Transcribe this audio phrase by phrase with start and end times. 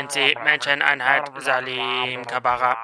[0.00, 2.74] Sind Sie Menscheneinheit Salim Kabara?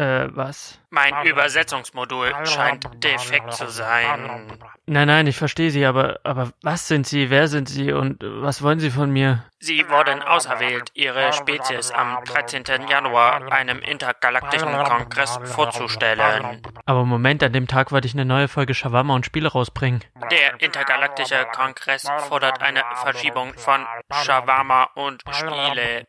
[0.00, 0.80] Äh, was?
[0.88, 4.58] Mein Übersetzungsmodul scheint defekt zu sein.
[4.86, 8.62] Nein, nein, ich verstehe Sie, aber, aber was sind Sie, wer sind Sie und was
[8.62, 9.44] wollen Sie von mir?
[9.58, 12.64] Sie wurden auserwählt, Ihre Spezies am 13.
[12.88, 16.62] Januar einem intergalaktischen Kongress vorzustellen.
[16.86, 20.02] Aber Moment, an dem Tag wollte ich eine neue Folge Shawarma und Spiele rausbringen.
[20.30, 26.06] Der intergalaktische Kongress fordert eine Verschiebung von Shawarma und Spiele.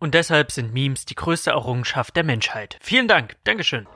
[0.00, 2.78] Und deshalb sind Memes die größte Errungenschaft der Menschheit.
[2.80, 3.36] Vielen Dank.
[3.44, 3.86] Dankeschön.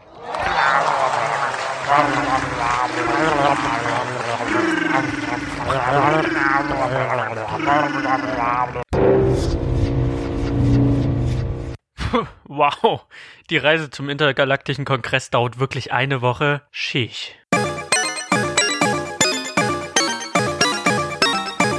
[12.45, 13.07] Wow,
[13.49, 16.63] die Reise zum intergalaktischen Kongress dauert wirklich eine Woche.
[16.71, 17.33] Schisch.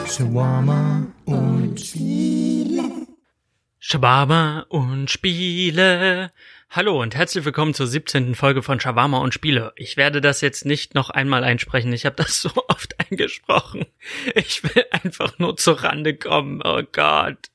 [0.09, 2.82] Shawarma und Spiele.
[3.85, 6.31] Shawarma und Spiele.
[6.69, 8.33] Hallo und herzlich willkommen zur 17.
[8.33, 9.73] Folge von Shawarma und Spiele.
[9.75, 11.91] Ich werde das jetzt nicht noch einmal einsprechen.
[11.91, 13.85] Ich habe das so oft eingesprochen.
[14.35, 16.61] Ich will einfach nur zur Rande kommen.
[16.63, 17.49] Oh Gott.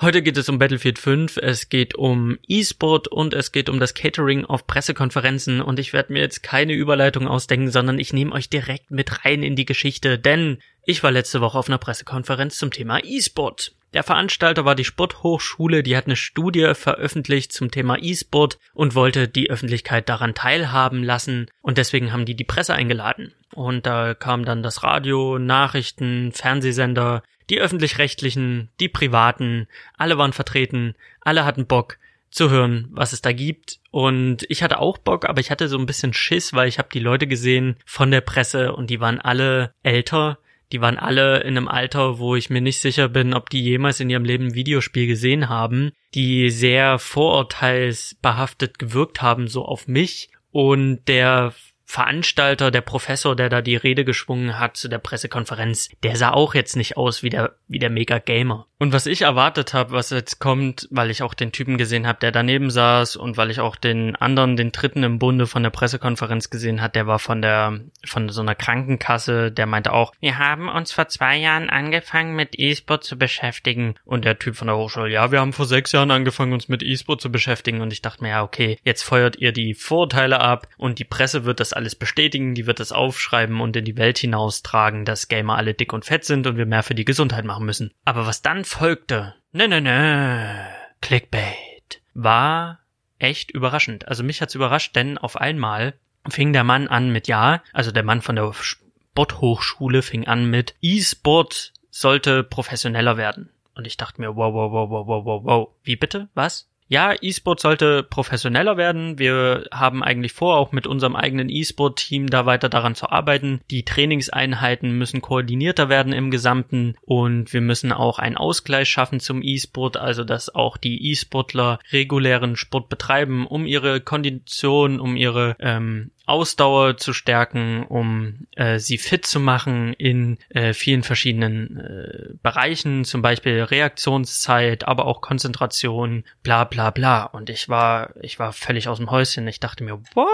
[0.00, 3.94] Heute geht es um Battlefield 5, es geht um E-Sport und es geht um das
[3.94, 8.50] Catering auf Pressekonferenzen und ich werde mir jetzt keine Überleitung ausdenken, sondern ich nehme euch
[8.50, 12.70] direkt mit rein in die Geschichte, denn ich war letzte Woche auf einer Pressekonferenz zum
[12.70, 13.74] Thema E-Sport.
[13.94, 19.28] Der Veranstalter war die Sporthochschule, die hat eine Studie veröffentlicht zum Thema E-Sport und wollte
[19.28, 23.32] die Öffentlichkeit daran teilhaben lassen und deswegen haben die die Presse eingeladen.
[23.54, 30.96] Und da kam dann das Radio, Nachrichten, Fernsehsender, die öffentlich-rechtlichen, die privaten, alle waren vertreten,
[31.20, 31.98] alle hatten Bock
[32.32, 33.78] zu hören, was es da gibt.
[33.92, 36.88] Und ich hatte auch Bock, aber ich hatte so ein bisschen Schiss, weil ich habe
[36.92, 40.38] die Leute gesehen von der Presse und die waren alle älter
[40.74, 44.00] die waren alle in einem Alter, wo ich mir nicht sicher bin, ob die jemals
[44.00, 50.30] in ihrem Leben ein Videospiel gesehen haben, die sehr vorurteilsbehaftet gewirkt haben, so auf mich.
[50.50, 51.54] Und der
[51.94, 56.54] Veranstalter, der Professor, der da die Rede geschwungen hat zu der Pressekonferenz, der sah auch
[56.54, 58.66] jetzt nicht aus wie der, wie der Mega-Gamer.
[58.80, 62.18] Und was ich erwartet habe, was jetzt kommt, weil ich auch den Typen gesehen habe,
[62.18, 65.70] der daneben saß und weil ich auch den anderen, den dritten im Bunde von der
[65.70, 70.38] Pressekonferenz gesehen hat, der war von der, von so einer Krankenkasse, der meinte auch, wir
[70.38, 73.94] haben uns vor zwei Jahren angefangen mit E-Sport zu beschäftigen.
[74.04, 76.82] Und der Typ von der Hochschule, ja, wir haben vor sechs Jahren angefangen uns mit
[76.82, 77.80] E-Sport zu beschäftigen.
[77.80, 81.44] Und ich dachte mir, ja, okay, jetzt feuert ihr die Vorurteile ab und die Presse
[81.44, 85.56] wird das alles bestätigen, die wird das aufschreiben und in die Welt hinaustragen, dass Gamer
[85.56, 87.92] alle dick und fett sind und wir mehr für die Gesundheit machen müssen.
[88.04, 90.66] Aber was dann folgte, ne, ne, ne,
[91.00, 92.80] Clickbait, war
[93.18, 94.08] echt überraschend.
[94.08, 95.94] Also mich hat's überrascht, denn auf einmal
[96.28, 100.74] fing der Mann an mit ja, also der Mann von der Sporthochschule fing an mit
[100.80, 103.50] E-Sport sollte professioneller werden.
[103.74, 105.68] Und ich dachte mir, wow, wow, wow, wow, wow, wow, wow.
[105.82, 106.28] Wie bitte?
[106.34, 106.68] Was?
[106.86, 109.18] Ja, E-Sport sollte professioneller werden.
[109.18, 113.60] Wir haben eigentlich vor, auch mit unserem eigenen E-Sport-Team da weiter daran zu arbeiten.
[113.70, 119.42] Die Trainingseinheiten müssen koordinierter werden im Gesamten und wir müssen auch einen Ausgleich schaffen zum
[119.42, 126.10] E-Sport, also dass auch die E-Sportler regulären Sport betreiben, um ihre Kondition, um ihre ähm,
[126.26, 133.04] Ausdauer zu stärken, um äh, sie fit zu machen in äh, vielen verschiedenen äh, Bereichen,
[133.04, 137.24] zum Beispiel Reaktionszeit, aber auch Konzentration, bla bla bla.
[137.24, 139.46] Und ich war, ich war völlig aus dem Häuschen.
[139.48, 140.28] Ich dachte mir, what?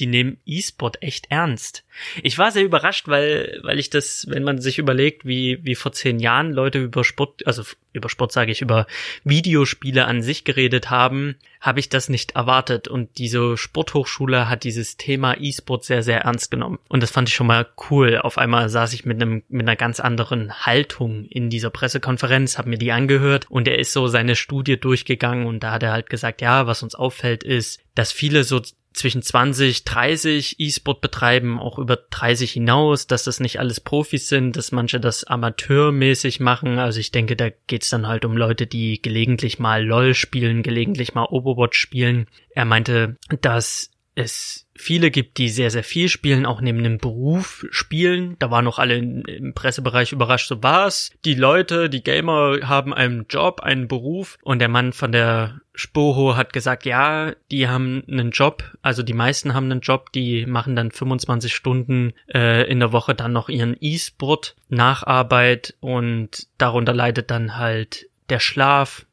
[0.00, 1.84] Die nehmen E-Sport echt ernst.
[2.22, 5.92] Ich war sehr überrascht, weil, weil ich das, wenn man sich überlegt, wie, wie vor
[5.92, 7.62] zehn Jahren Leute über Sport, also
[7.92, 8.86] über Sport sage ich, über
[9.24, 12.88] Videospiele an sich geredet haben, habe ich das nicht erwartet.
[12.88, 16.78] Und diese Sporthochschule hat dieses Thema E-Sport sehr, sehr ernst genommen.
[16.88, 18.16] Und das fand ich schon mal cool.
[18.18, 22.70] Auf einmal saß ich mit einem, mit einer ganz anderen Haltung in dieser Pressekonferenz, habe
[22.70, 26.08] mir die angehört und er ist so seine Studie durchgegangen und da hat er halt
[26.08, 28.62] gesagt, ja, was uns auffällt ist, dass viele so
[28.92, 34.56] zwischen 20, 30 E-Sport betreiben, auch über 30 hinaus, dass das nicht alles Profis sind,
[34.56, 36.78] dass manche das amateurmäßig machen.
[36.78, 41.14] Also ich denke, da geht's dann halt um Leute, die gelegentlich mal LOL spielen, gelegentlich
[41.14, 42.26] mal Overwatch spielen.
[42.50, 47.66] Er meinte, dass es viele gibt, die sehr, sehr viel spielen, auch neben dem Beruf
[47.70, 48.36] spielen.
[48.38, 51.10] Da waren noch alle im Pressebereich überrascht, so was.
[51.24, 56.36] Die Leute, die Gamer haben einen Job, einen Beruf und der Mann von der Spoho
[56.36, 60.76] hat gesagt, ja, die haben einen Job, also die meisten haben einen Job, die machen
[60.76, 67.30] dann 25 Stunden äh, in der Woche dann noch ihren E-Sport Nacharbeit und darunter leidet
[67.30, 69.06] dann halt der Schlaf,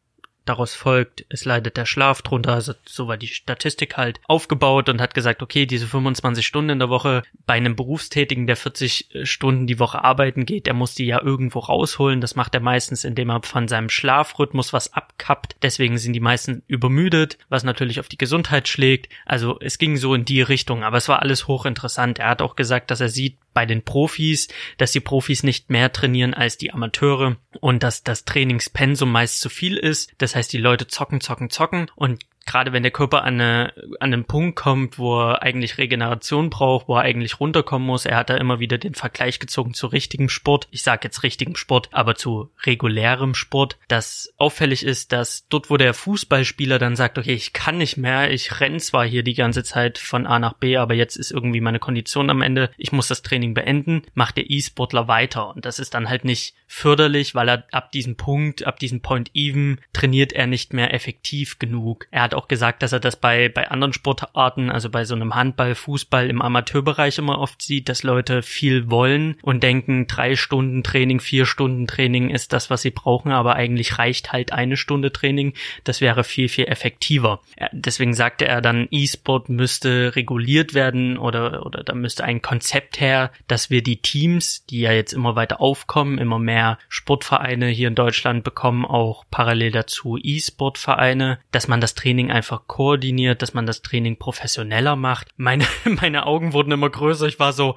[0.50, 2.54] daraus folgt, es leidet der Schlaf drunter.
[2.54, 6.80] Also so war die Statistik halt aufgebaut und hat gesagt, okay, diese 25 Stunden in
[6.80, 11.06] der Woche bei einem Berufstätigen, der 40 Stunden die Woche arbeiten geht, der muss die
[11.06, 12.22] ja irgendwo rausholen.
[12.22, 15.56] Das macht er meistens, indem er von seinem Schlafrhythmus was abkappt.
[15.62, 19.10] Deswegen sind die meisten übermüdet, was natürlich auf die Gesundheit schlägt.
[19.26, 22.20] Also es ging so in die Richtung, aber es war alles hochinteressant.
[22.20, 25.92] Er hat auch gesagt, dass er sieht bei den Profis, dass die Profis nicht mehr
[25.92, 30.12] trainieren als die Amateure und dass das Trainingspensum meist zu viel ist.
[30.19, 34.14] Das heißt, die Leute zocken, zocken, zocken und gerade wenn der Körper an, eine, an
[34.14, 38.30] einen Punkt kommt, wo er eigentlich Regeneration braucht, wo er eigentlich runterkommen muss, er hat
[38.30, 40.68] da immer wieder den Vergleich gezogen zu richtigem Sport.
[40.72, 43.78] Ich sage jetzt richtigem Sport, aber zu regulärem Sport.
[43.90, 48.32] Das auffällig ist, dass dort, wo der Fußballspieler dann sagt, okay, ich kann nicht mehr,
[48.32, 51.62] ich renn zwar hier die ganze Zeit von A nach B, aber jetzt ist irgendwie
[51.62, 55.54] meine Kondition am Ende, ich muss das Training beenden, macht der E-Sportler weiter.
[55.54, 59.32] Und das ist dann halt nicht förderlich, weil er ab diesem Punkt, ab diesem Point
[59.34, 62.08] Even trainiert er nicht mehr effektiv genug.
[62.12, 65.36] Er hat auch gesagt, dass er das bei, bei anderen Sportarten, also bei so einem
[65.36, 70.84] Handball, Fußball im Amateurbereich immer oft sieht, dass Leute viel wollen und denken, drei Stunden
[70.84, 75.12] Training, vier Stunden Training ist das, was sie brauchen, aber eigentlich reicht halt eine Stunde
[75.12, 75.54] Training.
[75.84, 77.42] Das wäre viel, viel effektiver.
[77.72, 83.31] Deswegen sagte er dann, E-Sport müsste reguliert werden oder, oder da müsste ein Konzept her,
[83.48, 87.95] dass wir die Teams, die ja jetzt immer weiter aufkommen, immer mehr Sportvereine hier in
[87.95, 93.65] Deutschland bekommen, auch parallel dazu E-Sport-Vereine, dass man das Training Training einfach koordiniert, dass man
[93.65, 95.29] das Training professioneller macht.
[95.38, 97.27] Meine, meine Augen wurden immer größer.
[97.27, 97.75] Ich war so,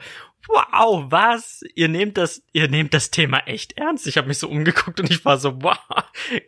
[0.48, 1.62] wow, was?
[1.74, 4.06] Ihr nehmt das, ihr nehmt das Thema echt ernst.
[4.06, 5.78] Ich habe mich so umgeguckt und ich war so, wow,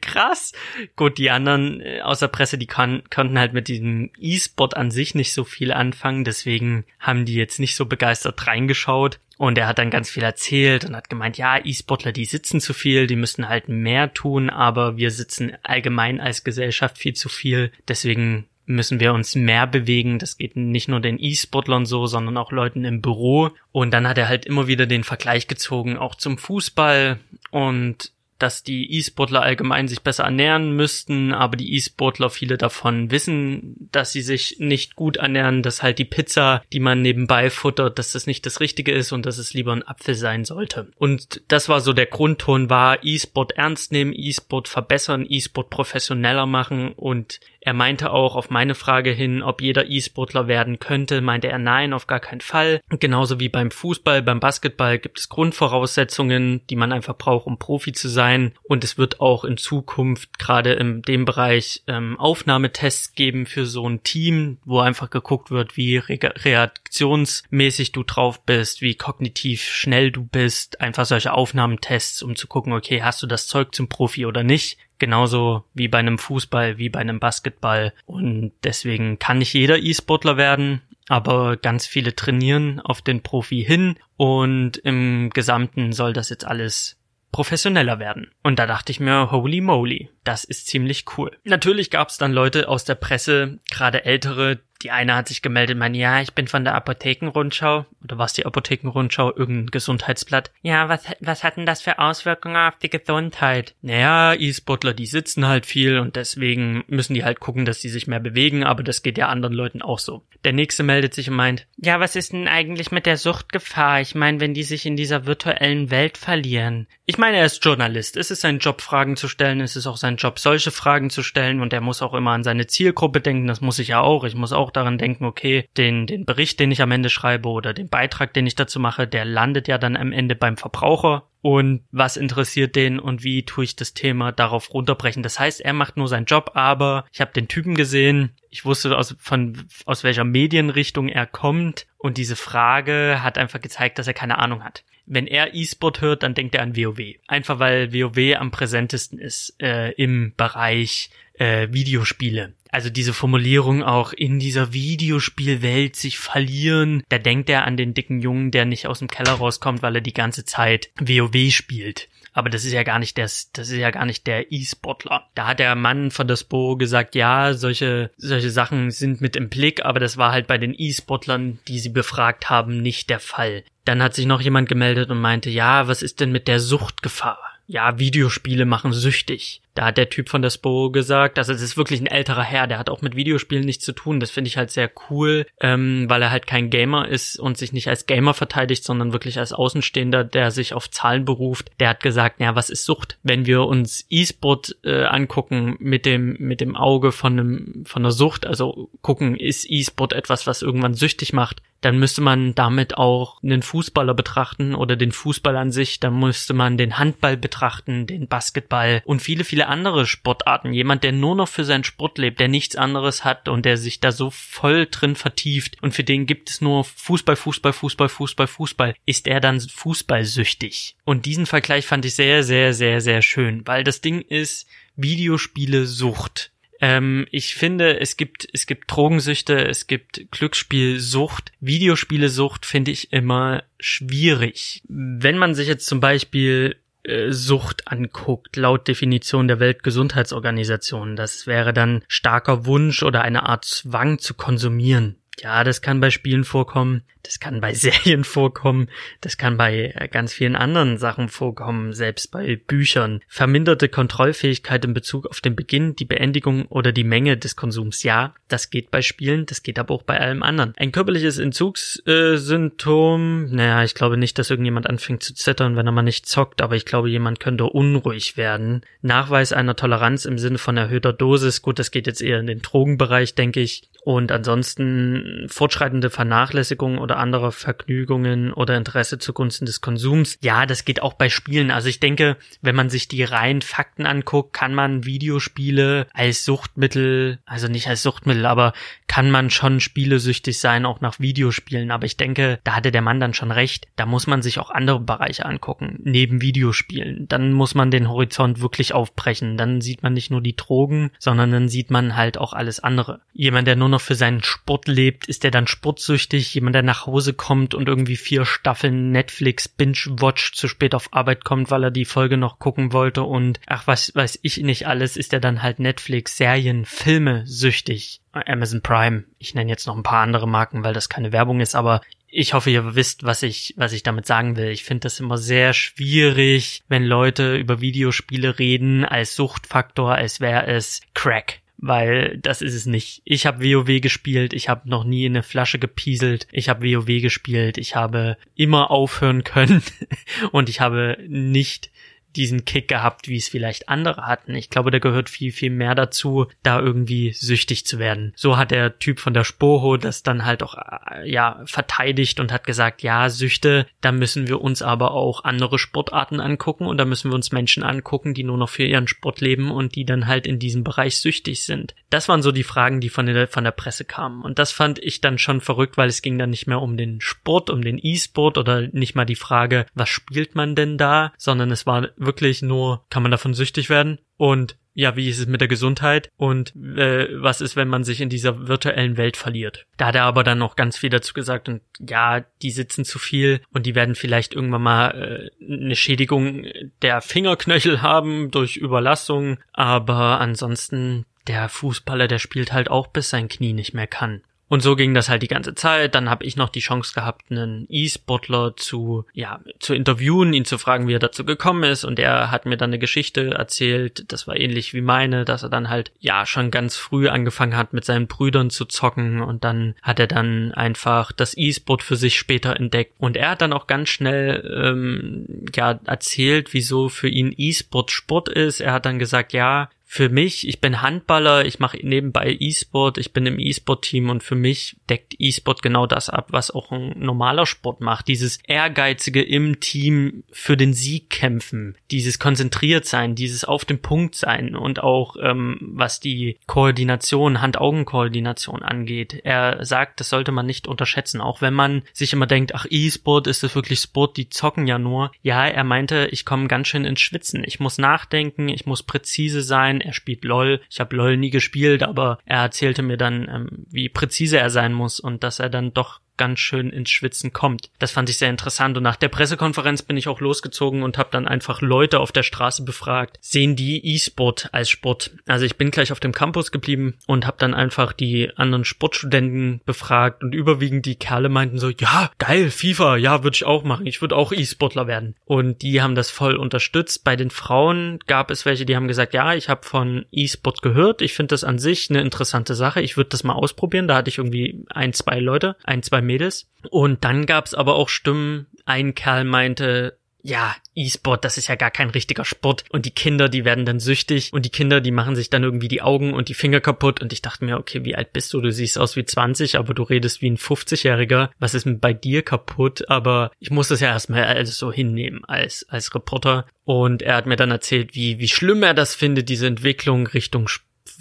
[0.01, 0.53] krass.
[0.97, 4.91] Gut, die anderen äh, aus der Presse, die kann, konnten halt mit diesem E-Sport an
[4.91, 9.19] sich nicht so viel anfangen, deswegen haben die jetzt nicht so begeistert reingeschaut.
[9.39, 12.75] Und er hat dann ganz viel erzählt und hat gemeint, ja, E-Sportler, die sitzen zu
[12.75, 17.73] viel, die müssten halt mehr tun, aber wir sitzen allgemein als Gesellschaft viel zu viel.
[17.89, 20.19] Deswegen müssen wir uns mehr bewegen.
[20.19, 23.51] Das geht nicht nur den E-Sportlern so, sondern auch Leuten im Büro.
[23.71, 27.19] Und dann hat er halt immer wieder den Vergleich gezogen, auch zum Fußball.
[27.51, 33.89] Und dass die E-Sportler allgemein sich besser ernähren müssten, aber die E-Sportler viele davon wissen,
[33.93, 38.13] dass sie sich nicht gut ernähren, dass halt die Pizza, die man nebenbei futtert, dass
[38.13, 40.91] das nicht das Richtige ist und dass es lieber ein Apfel sein sollte.
[40.97, 46.93] Und das war so der Grundton war E-Sport ernst nehmen, E-Sport verbessern, E-Sport professioneller machen
[46.95, 51.59] und er meinte auch auf meine Frage hin, ob jeder E-Sportler werden könnte, meinte er
[51.59, 52.81] nein, auf gar keinen Fall.
[52.89, 57.93] Genauso wie beim Fußball, beim Basketball gibt es Grundvoraussetzungen, die man einfach braucht, um Profi
[57.93, 58.53] zu sein.
[58.65, 63.89] Und es wird auch in Zukunft gerade in dem Bereich ähm, Aufnahmetests geben für so
[63.89, 70.11] ein Team, wo einfach geguckt wird, wie re reaktionsmäßig du drauf bist, wie kognitiv schnell
[70.11, 70.81] du bist.
[70.81, 74.79] Einfach solche Aufnahmetests, um zu gucken, okay, hast du das Zeug zum Profi oder nicht.
[75.03, 77.93] Genauso wie bei einem Fußball, wie bei einem Basketball.
[78.07, 83.97] Und deswegen kann nicht jeder E-Sportler werden, aber ganz viele trainieren auf den Profi hin
[84.17, 87.01] und im Gesamten soll das jetzt alles
[87.33, 88.31] professioneller werden.
[88.45, 91.37] Und da dachte ich mir, holy moly, das ist ziemlich cool.
[91.43, 95.79] Natürlich gab es dann Leute aus der Presse, gerade ältere, die eine hat sich gemeldet,
[95.79, 97.87] meinte, ja, ich bin von der Apothekenrundschau.
[98.03, 99.35] Oder was die Apothekenrundschau?
[99.35, 100.51] Irgendein Gesundheitsblatt.
[100.63, 103.75] Ja, was, was hat denn das für Auswirkungen auf die Gesundheit?
[103.83, 108.07] Naja, E-Sportler, die sitzen halt viel und deswegen müssen die halt gucken, dass sie sich
[108.07, 110.23] mehr bewegen, aber das geht ja anderen Leuten auch so.
[110.45, 114.01] Der nächste meldet sich und meint, ja, was ist denn eigentlich mit der Suchtgefahr?
[114.01, 116.89] Ich meine, wenn die sich in dieser virtuellen Welt verlieren.
[117.07, 118.17] Ich meine, er ist Journalist.
[118.17, 119.61] Es ist sein Job, Fragen zu stellen.
[119.61, 122.43] Es ist auch sein Job, solche Fragen zu stellen und er muss auch immer an
[122.43, 123.47] seine Zielgruppe denken.
[123.47, 124.25] Das muss ich ja auch.
[124.25, 127.73] Ich muss auch daran denken, okay, den, den Bericht, den ich am Ende schreibe oder
[127.73, 131.83] den Beitrag, den ich dazu mache, der landet ja dann am Ende beim Verbraucher und
[131.91, 135.23] was interessiert den und wie tue ich das Thema darauf runterbrechen.
[135.23, 138.97] Das heißt, er macht nur seinen Job, aber ich habe den Typen gesehen, ich wusste
[138.97, 144.15] aus, von, aus welcher Medienrichtung er kommt und diese Frage hat einfach gezeigt, dass er
[144.15, 144.85] keine Ahnung hat.
[145.05, 147.17] Wenn er E-Sport hört, dann denkt er an WoW.
[147.27, 152.55] Einfach weil WoW am präsentesten ist äh, im Bereich äh, Videospiele.
[152.73, 158.21] Also diese Formulierung auch in dieser Videospielwelt sich verlieren, da denkt er an den dicken
[158.21, 162.09] Jungen, der nicht aus dem Keller rauskommt, weil er die ganze Zeit WoW spielt.
[162.33, 165.29] Aber das ist ja gar nicht der, das ist ja gar nicht der E-Sportler.
[165.35, 169.51] Da hat der Mann von der SPO gesagt, ja, solche, solche Sachen sind mit im
[169.51, 173.65] Blick, aber das war halt bei den E-Sportlern, die sie befragt haben, nicht der Fall.
[173.85, 177.39] Dann hat sich noch jemand gemeldet und meinte, ja, was ist denn mit der Suchtgefahr?
[177.73, 179.63] Ja, Videospiele machen süchtig.
[179.75, 182.67] Da hat der Typ von der SPO gesagt, also es ist wirklich ein älterer Herr,
[182.67, 184.21] der hat auch mit Videospielen nichts zu tun.
[184.21, 187.73] Das finde ich halt sehr cool, ähm, weil er halt kein Gamer ist und sich
[187.73, 191.71] nicht als Gamer verteidigt, sondern wirklich als Außenstehender, der sich auf Zahlen beruft.
[191.81, 193.17] Der hat gesagt, ja, was ist Sucht?
[193.23, 198.13] Wenn wir uns E-Sport äh, angucken mit dem mit dem Auge von einem von einer
[198.13, 203.43] Sucht, also gucken, ist E-Sport etwas, was irgendwann süchtig macht, dann müsste man damit auch
[203.43, 208.29] einen Fußballer betrachten oder den Fußball an sich, dann müsste man den Handball betrachten, den
[208.29, 210.73] Basketball und viele, viele andere Sportarten.
[210.73, 214.01] Jemand, der nur noch für seinen Sport lebt, der nichts anderes hat und der sich
[214.01, 218.47] da so voll drin vertieft und für den gibt es nur Fußball, Fußball, Fußball, Fußball,
[218.47, 220.97] Fußball, ist er dann fußballsüchtig.
[221.05, 225.87] Und diesen Vergleich fand ich sehr, sehr, sehr, sehr schön, weil das Ding ist, Videospiele
[225.87, 226.53] Sucht.
[226.83, 231.53] Ähm, ich finde, es gibt, es gibt Drogensüchte, es gibt Glücksspielsucht.
[231.61, 234.83] Videospielesucht finde ich immer schwierig.
[234.89, 241.15] Wenn man sich jetzt zum Beispiel äh, Sucht anguckt, laut Definition der Weltgesundheitsorganisation.
[241.15, 245.22] Das wäre dann starker Wunsch oder eine Art Zwang zu konsumieren.
[245.41, 248.89] Ja, das kann bei Spielen vorkommen, das kann bei Serien vorkommen,
[249.21, 253.21] das kann bei äh, ganz vielen anderen Sachen vorkommen, selbst bei Büchern.
[253.29, 258.03] Verminderte Kontrollfähigkeit in Bezug auf den Beginn, die Beendigung oder die Menge des Konsums.
[258.03, 260.75] Ja, das geht bei Spielen, das geht aber auch bei allem anderen.
[260.77, 266.03] Ein körperliches Entzugssymptom, naja, ich glaube nicht, dass irgendjemand anfängt zu zittern, wenn er mal
[266.03, 268.83] nicht zockt, aber ich glaube, jemand könnte unruhig werden.
[269.01, 272.61] Nachweis einer Toleranz im Sinne von erhöhter Dosis, gut, das geht jetzt eher in den
[272.61, 273.89] Drogenbereich, denke ich.
[274.05, 280.39] Und ansonsten fortschreitende Vernachlässigung oder andere Vergnügungen oder Interesse zugunsten des Konsums.
[280.43, 281.71] Ja, das geht auch bei Spielen.
[281.71, 287.39] Also ich denke, wenn man sich die reinen Fakten anguckt, kann man Videospiele als Suchtmittel,
[287.47, 288.73] also nicht als Suchtmittel, aber
[289.07, 291.93] kann man schon spielesüchtig sein, auch nach Videospielen.
[291.93, 293.87] Aber ich denke, da hatte der Mann dann schon recht.
[293.95, 297.29] Da muss man sich auch andere Bereiche angucken, neben Videospielen.
[297.29, 299.57] Dann muss man den Horizont wirklich aufbrechen.
[299.57, 303.21] Dann sieht man nicht nur die Drogen, sondern dann sieht man halt auch alles andere.
[303.33, 306.53] Jemand, der nur noch für seinen Sport lebt, ist der dann sportsüchtig.
[306.55, 311.45] Jemand, der nach Hause kommt und irgendwie vier Staffeln Netflix Binge-Watch zu spät auf Arbeit
[311.45, 315.17] kommt, weil er die Folge noch gucken wollte und ach, was weiß ich nicht alles,
[315.17, 318.21] ist er dann halt Netflix, Serien, Filme süchtig.
[318.33, 319.25] Amazon Prime.
[319.39, 322.55] Ich nenne jetzt noch ein paar andere Marken, weil das keine Werbung ist, aber ich
[322.55, 324.71] hoffe, ihr wisst, was ich, was ich damit sagen will.
[324.71, 330.67] Ich finde das immer sehr schwierig, wenn Leute über Videospiele reden als Suchtfaktor, als wäre
[330.67, 333.23] es Crack weil das ist es nicht.
[333.25, 337.21] Ich habe WoW gespielt, ich habe noch nie in eine Flasche gepieselt, ich habe WoW
[337.21, 339.83] gespielt, ich habe immer aufhören können
[340.53, 341.91] und ich habe nicht
[342.37, 344.55] diesen Kick gehabt, wie es vielleicht andere hatten.
[344.55, 348.33] Ich glaube, da gehört viel, viel mehr dazu, da irgendwie süchtig zu werden.
[348.37, 352.53] So hat der Typ von der Spoho das dann halt auch, äh, ja, verteidigt und
[352.53, 357.05] hat gesagt, ja, Süchte, da müssen wir uns aber auch andere Sportarten angucken und da
[357.05, 360.27] müssen wir uns Menschen angucken, die nur noch für ihren Sport leben und die dann
[360.27, 361.95] halt in diesem Bereich süchtig sind.
[362.11, 364.43] Das waren so die Fragen, die von der, von der Presse kamen.
[364.43, 367.21] Und das fand ich dann schon verrückt, weil es ging dann nicht mehr um den
[367.21, 371.71] Sport, um den E-Sport oder nicht mal die Frage, was spielt man denn da, sondern
[371.71, 374.19] es war wirklich nur, kann man davon süchtig werden?
[374.37, 378.21] Und ja, wie ist es mit der Gesundheit und äh, was ist, wenn man sich
[378.21, 379.87] in dieser virtuellen Welt verliert.
[379.97, 383.19] Da hat er aber dann noch ganz viel dazu gesagt und ja, die sitzen zu
[383.19, 386.67] viel und die werden vielleicht irgendwann mal äh, eine Schädigung
[387.01, 393.49] der Fingerknöchel haben durch Überlastung, aber ansonsten der Fußballer, der spielt halt auch bis sein
[393.49, 394.43] Knie nicht mehr kann.
[394.73, 396.15] Und so ging das halt die ganze Zeit.
[396.15, 400.79] Dann habe ich noch die Chance gehabt, einen E-Sportler zu, ja, zu interviewen, ihn zu
[400.79, 402.05] fragen, wie er dazu gekommen ist.
[402.05, 404.25] Und er hat mir dann eine Geschichte erzählt.
[404.33, 407.93] Das war ähnlich wie meine, dass er dann halt, ja, schon ganz früh angefangen hat,
[407.93, 409.43] mit seinen Brüdern zu zocken.
[409.43, 413.13] Und dann hat er dann einfach das E-Sport für sich später entdeckt.
[413.19, 418.49] Und er hat dann auch ganz schnell, ähm, ja, erzählt, wieso für ihn E-Sport Sport
[418.49, 418.81] ist.
[418.81, 423.33] Er hat dann gesagt, ja, für mich, ich bin Handballer, ich mache nebenbei E-Sport, ich
[423.33, 427.65] bin im E-Sport-Team und für mich deckt E-Sport genau das ab, was auch ein normaler
[427.65, 428.29] Sport macht.
[428.29, 434.35] Dieses Ehrgeizige im Team für den Sieg kämpfen, dieses konzentriert sein, dieses auf dem Punkt
[434.35, 439.41] sein und auch ähm, was die Koordination, Hand-Augen-Koordination angeht.
[439.45, 443.47] Er sagt, das sollte man nicht unterschätzen, auch wenn man sich immer denkt, ach E-Sport
[443.47, 445.33] ist das wirklich Sport, die zocken ja nur.
[445.41, 447.65] Ja, er meinte, ich komme ganz schön ins Schwitzen.
[447.65, 450.81] Ich muss nachdenken, ich muss präzise sein, er spielt LOL.
[450.91, 454.93] Ich habe LOL nie gespielt, aber er erzählte mir dann, ähm, wie präzise er sein
[454.93, 457.91] muss und dass er dann doch ganz schön ins Schwitzen kommt.
[457.99, 461.31] Das fand ich sehr interessant und nach der Pressekonferenz bin ich auch losgezogen und habe
[461.33, 465.33] dann einfach Leute auf der Straße befragt, sehen die E-Sport als Sport?
[465.47, 469.81] Also ich bin gleich auf dem Campus geblieben und habe dann einfach die anderen Sportstudenten
[469.85, 474.07] befragt und überwiegend die Kerle meinten so, ja, geil, FIFA, ja, würde ich auch machen.
[474.07, 475.37] Ich würde auch E-Sportler werden.
[475.45, 477.25] Und die haben das voll unterstützt.
[477.25, 481.23] Bei den Frauen gab es welche, die haben gesagt, ja, ich habe von E-Sport gehört.
[481.23, 483.03] Ich finde das an sich eine interessante Sache.
[483.03, 484.09] Ich würde das mal ausprobieren.
[484.09, 486.69] Da hatte ich irgendwie ein, zwei Leute, ein, zwei Mädels.
[486.91, 488.67] Und dann gab es aber auch Stimmen.
[488.85, 493.49] Ein Kerl meinte, ja, E-Sport, das ist ja gar kein richtiger Sport und die Kinder,
[493.49, 496.49] die werden dann süchtig und die Kinder, die machen sich dann irgendwie die Augen und
[496.49, 498.61] die Finger kaputt und ich dachte mir, okay, wie alt bist du?
[498.61, 501.51] Du siehst aus wie 20, aber du redest wie ein 50-Jähriger.
[501.61, 503.09] Was ist denn bei dir kaputt?
[503.09, 507.47] Aber ich muss das ja erstmal alles so hinnehmen als, als Reporter und er hat
[507.47, 510.67] mir dann erzählt, wie, wie schlimm er das findet, diese Entwicklung Richtung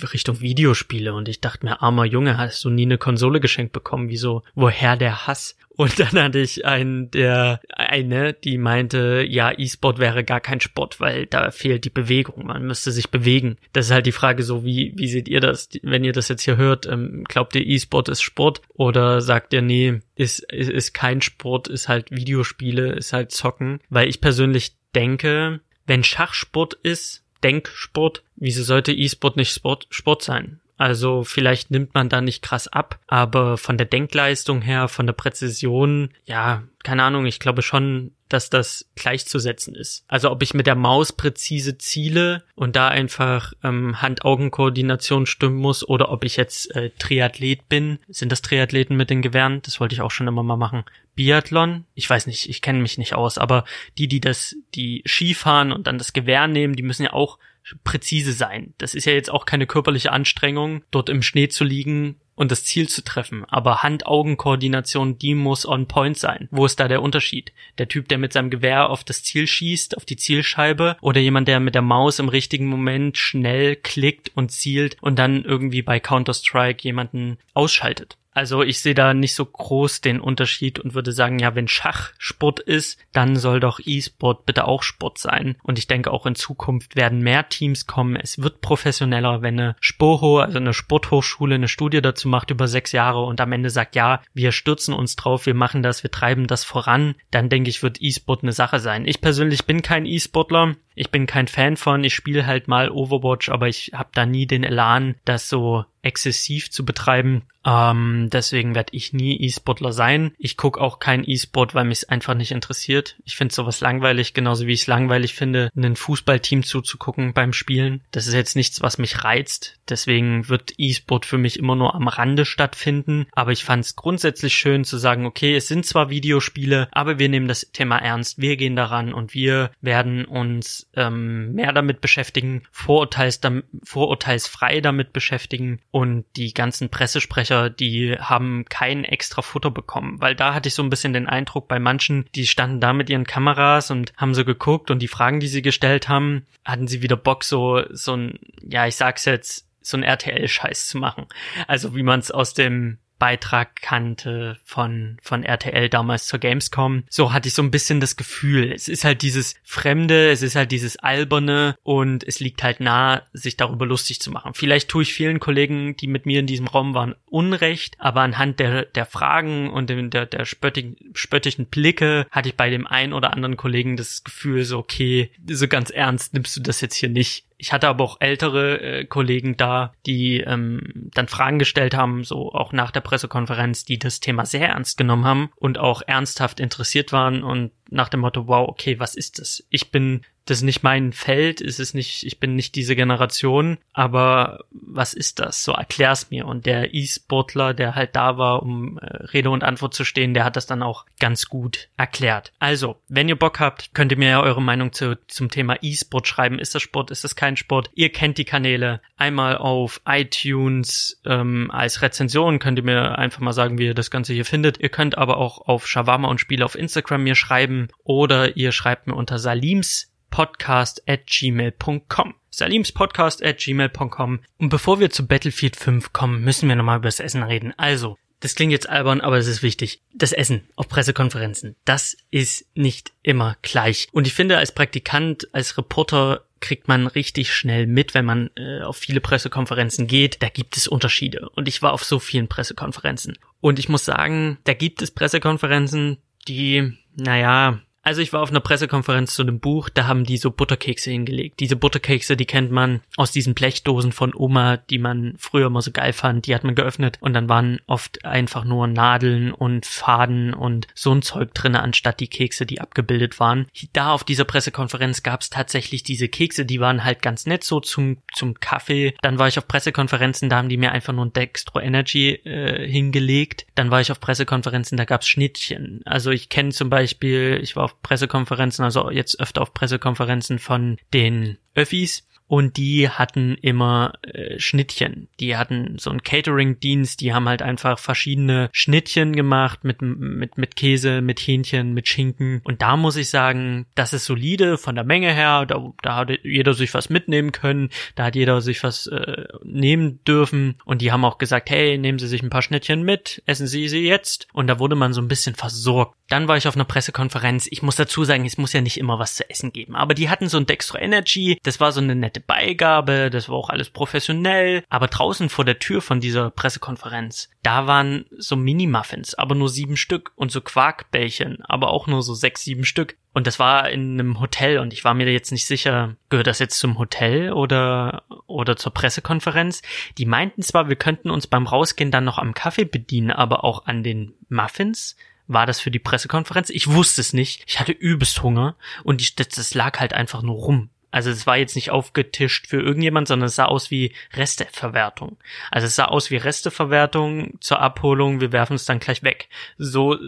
[0.08, 4.10] Richtung Videospiele und ich dachte mir, armer Junge, hast du nie eine Konsole geschenkt bekommen?
[4.10, 4.44] Wieso?
[4.56, 5.56] Woher der Hass?
[5.82, 11.00] Und dann hatte ich einen, der, eine, die meinte, ja, E-Sport wäre gar kein Sport,
[11.00, 12.46] weil da fehlt die Bewegung.
[12.46, 13.58] Man müsste sich bewegen.
[13.74, 15.70] Das ist halt die Frage so, wie, wie seht ihr das?
[15.82, 18.62] Wenn ihr das jetzt hier hört, ähm, glaubt ihr E-Sport ist Sport?
[18.74, 23.80] Oder sagt ihr, nee, ist, ist, ist kein Sport, ist halt Videospiele, ist halt Zocken?
[23.90, 30.61] Weil ich persönlich denke, wenn Schachsport ist, Denksport, wieso sollte E-Sport nicht Sport, Sport sein?
[30.82, 35.14] Also vielleicht nimmt man da nicht krass ab, aber von der Denkleistung her, von der
[35.14, 40.06] Präzision, ja, keine Ahnung, ich glaube schon, dass das gleichzusetzen ist.
[40.08, 45.88] Also ob ich mit der Maus präzise ziele und da einfach ähm, Hand-Augen-Koordination stimmen muss
[45.88, 48.00] oder ob ich jetzt äh, Triathlet bin.
[48.08, 49.62] Sind das Triathleten mit den Gewehren?
[49.62, 50.84] Das wollte ich auch schon immer mal machen.
[51.14, 51.86] Biathlon?
[51.94, 53.66] Ich weiß nicht, ich kenne mich nicht aus, aber
[54.00, 57.38] die, die das, die Skifahren und dann das Gewehr nehmen, die müssen ja auch
[57.84, 58.74] präzise sein.
[58.78, 62.64] Das ist ja jetzt auch keine körperliche Anstrengung, dort im Schnee zu liegen und das
[62.64, 63.46] Ziel zu treffen.
[63.46, 66.48] Aber Hand-Augen-Koordination, die muss on point sein.
[66.52, 67.54] Wo ist da der Unterschied?
[67.78, 71.48] Der Typ, der mit seinem Gewehr auf das Ziel schießt, auf die Zielscheibe, oder jemand,
[71.48, 76.00] der mit der Maus im richtigen Moment schnell klickt und zielt und dann irgendwie bei
[76.00, 78.18] Counter-Strike jemanden ausschaltet.
[78.34, 82.12] Also ich sehe da nicht so groß den Unterschied und würde sagen, ja, wenn Schach
[82.18, 85.58] Sport ist, dann soll doch E-Sport bitte auch Sport sein.
[85.64, 88.16] Und ich denke auch in Zukunft werden mehr Teams kommen.
[88.16, 92.94] Es wird professioneller, wenn eine Spoho, also eine Sporthochschule, eine Studie dazu macht über sechs
[92.94, 96.48] Jahre und am Ende sagt, ja, wir stürzen uns drauf, wir machen das, wir treiben
[96.48, 99.06] das voran, dann denke ich, wird E-Sport eine Sache sein.
[99.06, 100.76] Ich persönlich bin kein E-Sportler.
[100.94, 104.46] Ich bin kein Fan von, ich spiele halt mal Overwatch, aber ich habe da nie
[104.46, 107.44] den Elan, das so exzessiv zu betreiben.
[107.64, 110.34] Ähm, deswegen werde ich nie E-Sportler sein.
[110.38, 113.18] Ich gucke auch kein E-Sport, weil mich es einfach nicht interessiert.
[113.24, 118.02] Ich finde sowas langweilig, genauso wie ich es langweilig finde, einem Fußballteam zuzugucken beim Spielen.
[118.12, 119.78] Das ist jetzt nichts, was mich reizt.
[119.90, 123.28] Deswegen wird E-Sport für mich immer nur am Rande stattfinden.
[123.34, 127.30] Aber ich fand es grundsätzlich schön zu sagen, okay, es sind zwar Videospiele, aber wir
[127.30, 132.64] nehmen das Thema ernst, wir gehen daran und wir werden uns ähm, mehr damit beschäftigen,
[132.72, 133.40] Vorurteils,
[133.84, 140.54] vorurteilsfrei damit beschäftigen und die ganzen Pressesprecher, die haben kein extra Futter bekommen, weil da
[140.54, 143.92] hatte ich so ein bisschen den Eindruck bei manchen, die standen da mit ihren Kameras
[143.92, 147.44] und haben so geguckt und die Fragen, die sie gestellt haben, hatten sie wieder Bock
[147.44, 151.26] so so ein ja, ich sag's jetzt so ein RTL-Scheiß zu machen.
[151.68, 157.04] Also wie man es aus dem Beitrag kannte von, von RTL damals zur Gamescom.
[157.08, 158.72] So hatte ich so ein bisschen das Gefühl.
[158.74, 163.22] Es ist halt dieses Fremde, es ist halt dieses Alberne und es liegt halt nah,
[163.32, 164.56] sich darüber lustig zu machen.
[164.56, 168.60] Vielleicht tue ich vielen Kollegen, die mit mir in diesem Raum waren, Unrecht, aber anhand
[168.60, 173.34] der, der Fragen und der, der spöttigen, spöttischen Blicke hatte ich bei dem einen oder
[173.34, 177.46] anderen Kollegen das Gefühl, so, okay, so ganz ernst nimmst du das jetzt hier nicht.
[177.62, 180.82] Ich hatte aber auch ältere äh, Kollegen da, die ähm,
[181.14, 185.26] dann Fragen gestellt haben, so auch nach der Pressekonferenz, die das Thema sehr ernst genommen
[185.26, 189.64] haben und auch ernsthaft interessiert waren und nach dem Motto, wow, okay, was ist das?
[189.70, 193.78] Ich bin das ist nicht mein Feld, ist es nicht, ich bin nicht diese Generation,
[193.94, 195.64] aber was ist das?
[195.64, 196.46] So erklär's mir.
[196.46, 200.44] Und der E-Sportler, der halt da war, um äh, Rede und Antwort zu stehen, der
[200.44, 202.52] hat das dann auch ganz gut erklärt.
[202.60, 206.28] Also, wenn ihr Bock habt, könnt ihr mir ja eure Meinung zu, zum Thema E-Sport
[206.28, 206.60] schreiben.
[206.60, 207.90] Ist das Sport, ist das kein Sport?
[207.96, 209.00] Ihr kennt die Kanäle.
[209.16, 214.12] Einmal auf iTunes ähm, als Rezension könnt ihr mir einfach mal sagen, wie ihr das
[214.12, 214.82] Ganze hier findet.
[214.82, 219.08] Ihr könnt aber auch auf Shawarma und Spiele auf Instagram mir schreiben oder ihr schreibt
[219.08, 222.34] mir unter Salims podcast at gmail.com.
[222.50, 224.40] Salims Podcast at gmail.com.
[224.58, 227.74] Und bevor wir zu Battlefield 5 kommen, müssen wir nochmal über das Essen reden.
[227.78, 230.02] Also, das klingt jetzt albern, aber es ist wichtig.
[230.14, 234.10] Das Essen auf Pressekonferenzen, das ist nicht immer gleich.
[234.12, 238.82] Und ich finde, als Praktikant, als Reporter kriegt man richtig schnell mit, wenn man äh,
[238.82, 240.42] auf viele Pressekonferenzen geht.
[240.42, 241.50] Da gibt es Unterschiede.
[241.50, 243.38] Und ich war auf so vielen Pressekonferenzen.
[243.60, 246.18] Und ich muss sagen, da gibt es Pressekonferenzen,
[246.48, 250.52] die, naja, also ich war auf einer Pressekonferenz zu einem Buch, da haben die so
[250.52, 251.60] Butterkekse hingelegt.
[251.60, 255.92] Diese Butterkekse, die kennt man aus diesen Blechdosen von Oma, die man früher immer so
[255.92, 256.48] geil fand.
[256.48, 261.14] Die hat man geöffnet und dann waren oft einfach nur Nadeln und Faden und so
[261.14, 263.68] ein Zeug drinne, anstatt die Kekse, die abgebildet waren.
[263.94, 267.80] Da auf dieser Pressekonferenz gab es tatsächlich diese Kekse, die waren halt ganz nett so
[267.80, 269.14] zum, zum Kaffee.
[269.22, 272.88] Dann war ich auf Pressekonferenzen, da haben die mir einfach nur ein Dextro Energy äh,
[272.88, 273.68] hingelegt.
[273.76, 276.02] Dann war ich auf Pressekonferenzen, da gab's Schnittchen.
[276.06, 280.60] Also ich kenne zum Beispiel, ich war auf auf Pressekonferenzen, also jetzt öfter auf Pressekonferenzen
[280.60, 285.30] von den Öffis und die hatten immer äh, Schnittchen.
[285.40, 290.76] Die hatten so einen Catering-Dienst, die haben halt einfach verschiedene Schnittchen gemacht mit, mit, mit
[290.76, 292.60] Käse, mit Hähnchen, mit Schinken.
[292.66, 295.66] Und da muss ich sagen, das ist solide von der Menge her.
[295.66, 297.90] Da, da hat jeder sich was mitnehmen können.
[298.16, 300.76] Da hat jeder sich was äh, nehmen dürfen.
[300.84, 303.88] Und die haben auch gesagt, hey, nehmen Sie sich ein paar Schnittchen mit, essen Sie
[303.88, 304.50] sie jetzt.
[304.52, 306.18] Und da wurde man so ein bisschen versorgt.
[306.28, 307.68] Dann war ich auf einer Pressekonferenz.
[307.72, 309.96] Ich muss dazu sagen, es muss ja nicht immer was zu essen geben.
[309.96, 311.58] Aber die hatten so ein Dextro Energy.
[311.64, 314.84] Das war so eine nette Beigabe, das war auch alles professionell.
[314.90, 319.98] Aber draußen vor der Tür von dieser Pressekonferenz, da waren so Mini-Muffins, aber nur sieben
[319.98, 323.18] Stück und so Quarkbällchen, aber auch nur so sechs, sieben Stück.
[323.34, 326.60] Und das war in einem Hotel und ich war mir jetzt nicht sicher, gehört das
[326.60, 329.82] jetzt zum Hotel oder, oder zur Pressekonferenz?
[330.18, 333.86] Die meinten zwar, wir könnten uns beim Rausgehen dann noch am Kaffee bedienen, aber auch
[333.86, 335.16] an den Muffins
[335.48, 336.70] war das für die Pressekonferenz?
[336.70, 337.64] Ich wusste es nicht.
[337.68, 340.90] Ich hatte übelst Hunger und die, das, das lag halt einfach nur rum.
[341.12, 345.38] Also es war jetzt nicht aufgetischt für irgendjemand, sondern es sah aus wie Resteverwertung.
[345.70, 349.50] Also es sah aus wie Resteverwertung zur Abholung, wir werfen es dann gleich weg.
[349.78, 350.20] So äh,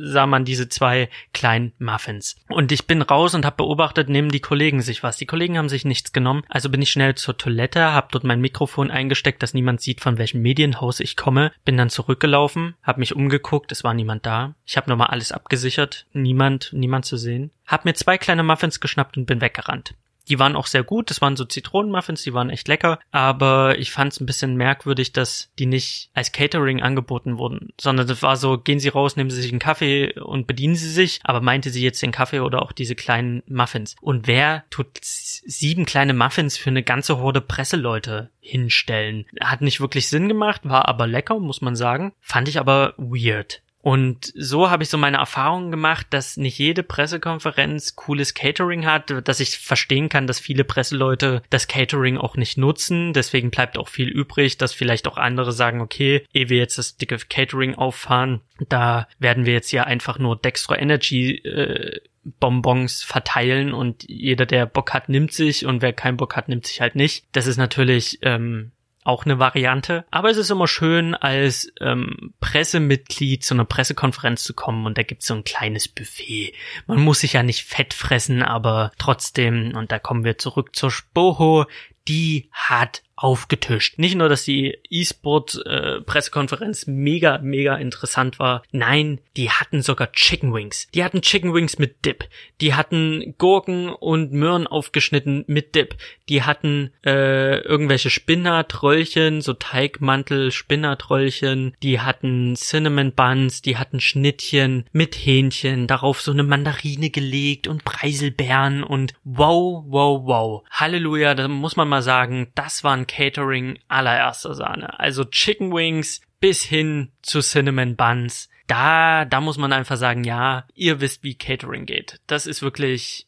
[0.00, 2.36] sah man diese zwei kleinen Muffins.
[2.48, 5.18] Und ich bin raus und habe beobachtet, nehmen die Kollegen sich was.
[5.18, 6.42] Die Kollegen haben sich nichts genommen.
[6.48, 10.18] Also bin ich schnell zur Toilette, habe dort mein Mikrofon eingesteckt, dass niemand sieht, von
[10.18, 11.52] welchem Medienhaus ich komme.
[11.64, 14.54] Bin dann zurückgelaufen, habe mich umgeguckt, es war niemand da.
[14.64, 17.50] Ich habe nochmal alles abgesichert, niemand, niemand zu sehen.
[17.66, 19.94] Hab mir zwei kleine Muffins geschnappt und bin weggerannt.
[20.30, 21.10] Die waren auch sehr gut.
[21.10, 23.00] Das waren so Zitronenmuffins, die waren echt lecker.
[23.10, 28.06] Aber ich fand es ein bisschen merkwürdig, dass die nicht als Catering angeboten wurden, sondern
[28.06, 31.20] das war so, gehen Sie raus, nehmen Sie sich einen Kaffee und bedienen Sie sich.
[31.24, 33.96] Aber meinte sie jetzt den Kaffee oder auch diese kleinen Muffins?
[34.00, 39.26] Und wer tut sieben kleine Muffins für eine ganze Horde Presseleute hinstellen?
[39.40, 42.12] Hat nicht wirklich Sinn gemacht, war aber lecker, muss man sagen.
[42.20, 43.62] Fand ich aber weird.
[43.82, 49.26] Und so habe ich so meine Erfahrungen gemacht, dass nicht jede Pressekonferenz cooles Catering hat,
[49.26, 53.14] dass ich verstehen kann, dass viele Presseleute das Catering auch nicht nutzen.
[53.14, 56.96] Deswegen bleibt auch viel übrig, dass vielleicht auch andere sagen, okay, ehe wir jetzt das
[56.96, 63.72] dicke Catering auffahren, da werden wir jetzt ja einfach nur Dextro Energy äh, Bonbons verteilen
[63.72, 66.94] und jeder, der Bock hat, nimmt sich und wer keinen Bock hat, nimmt sich halt
[66.94, 67.24] nicht.
[67.32, 70.04] Das ist natürlich ähm, auch eine Variante.
[70.10, 75.02] Aber es ist immer schön, als ähm, Pressemitglied zu einer Pressekonferenz zu kommen und da
[75.02, 76.54] gibt's so ein kleines Buffet.
[76.86, 80.90] Man muss sich ja nicht fett fressen, aber trotzdem, und da kommen wir zurück zur
[80.90, 81.66] Spoho,
[82.08, 83.98] die hat aufgetischt.
[83.98, 88.62] Nicht nur, dass die E-Sport-Pressekonferenz äh, mega, mega interessant war.
[88.72, 90.88] Nein, die hatten sogar Chicken Wings.
[90.94, 92.24] Die hatten Chicken Wings mit Dip.
[92.62, 95.96] Die hatten Gurken und Möhren aufgeschnitten mit Dip.
[96.30, 101.76] Die hatten äh, irgendwelche Spinnertröllchen, so Teigmantel, Spinnertröllchen.
[101.82, 103.60] Die hatten Cinnamon Buns.
[103.60, 105.86] Die hatten Schnittchen mit Hähnchen.
[105.86, 110.62] Darauf so eine Mandarine gelegt und Preiselbeeren und wow, wow, wow.
[110.70, 115.00] Halleluja, da muss man mal sagen, das waren Catering allererster Sahne.
[115.00, 118.48] Also Chicken Wings bis hin zu Cinnamon Buns.
[118.68, 122.20] Da, da muss man einfach sagen, ja, ihr wisst, wie Catering geht.
[122.28, 123.26] Das ist wirklich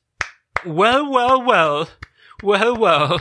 [0.64, 1.88] well, well, well,
[2.42, 3.21] well, well.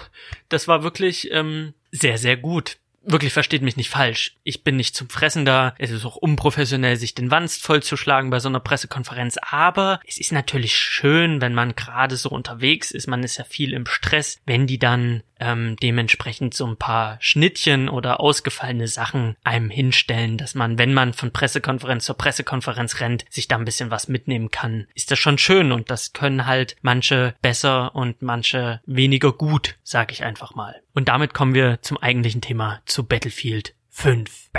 [0.49, 4.37] Das war wirklich ähm, sehr, sehr gut wirklich versteht mich nicht falsch.
[4.43, 5.73] Ich bin nicht zum Fressen da.
[5.77, 9.37] Es ist auch unprofessionell, sich den Wanst vollzuschlagen bei so einer Pressekonferenz.
[9.41, 13.07] Aber es ist natürlich schön, wenn man gerade so unterwegs ist.
[13.07, 17.89] Man ist ja viel im Stress, wenn die dann ähm, dementsprechend so ein paar Schnittchen
[17.89, 23.47] oder ausgefallene Sachen einem hinstellen, dass man, wenn man von Pressekonferenz zur Pressekonferenz rennt, sich
[23.47, 24.87] da ein bisschen was mitnehmen kann.
[24.93, 30.11] Ist das schon schön und das können halt manche besser und manche weniger gut, sag
[30.11, 30.81] ich einfach mal.
[30.93, 34.49] Und damit kommen wir zum eigentlichen Thema, zu Battlefield 5.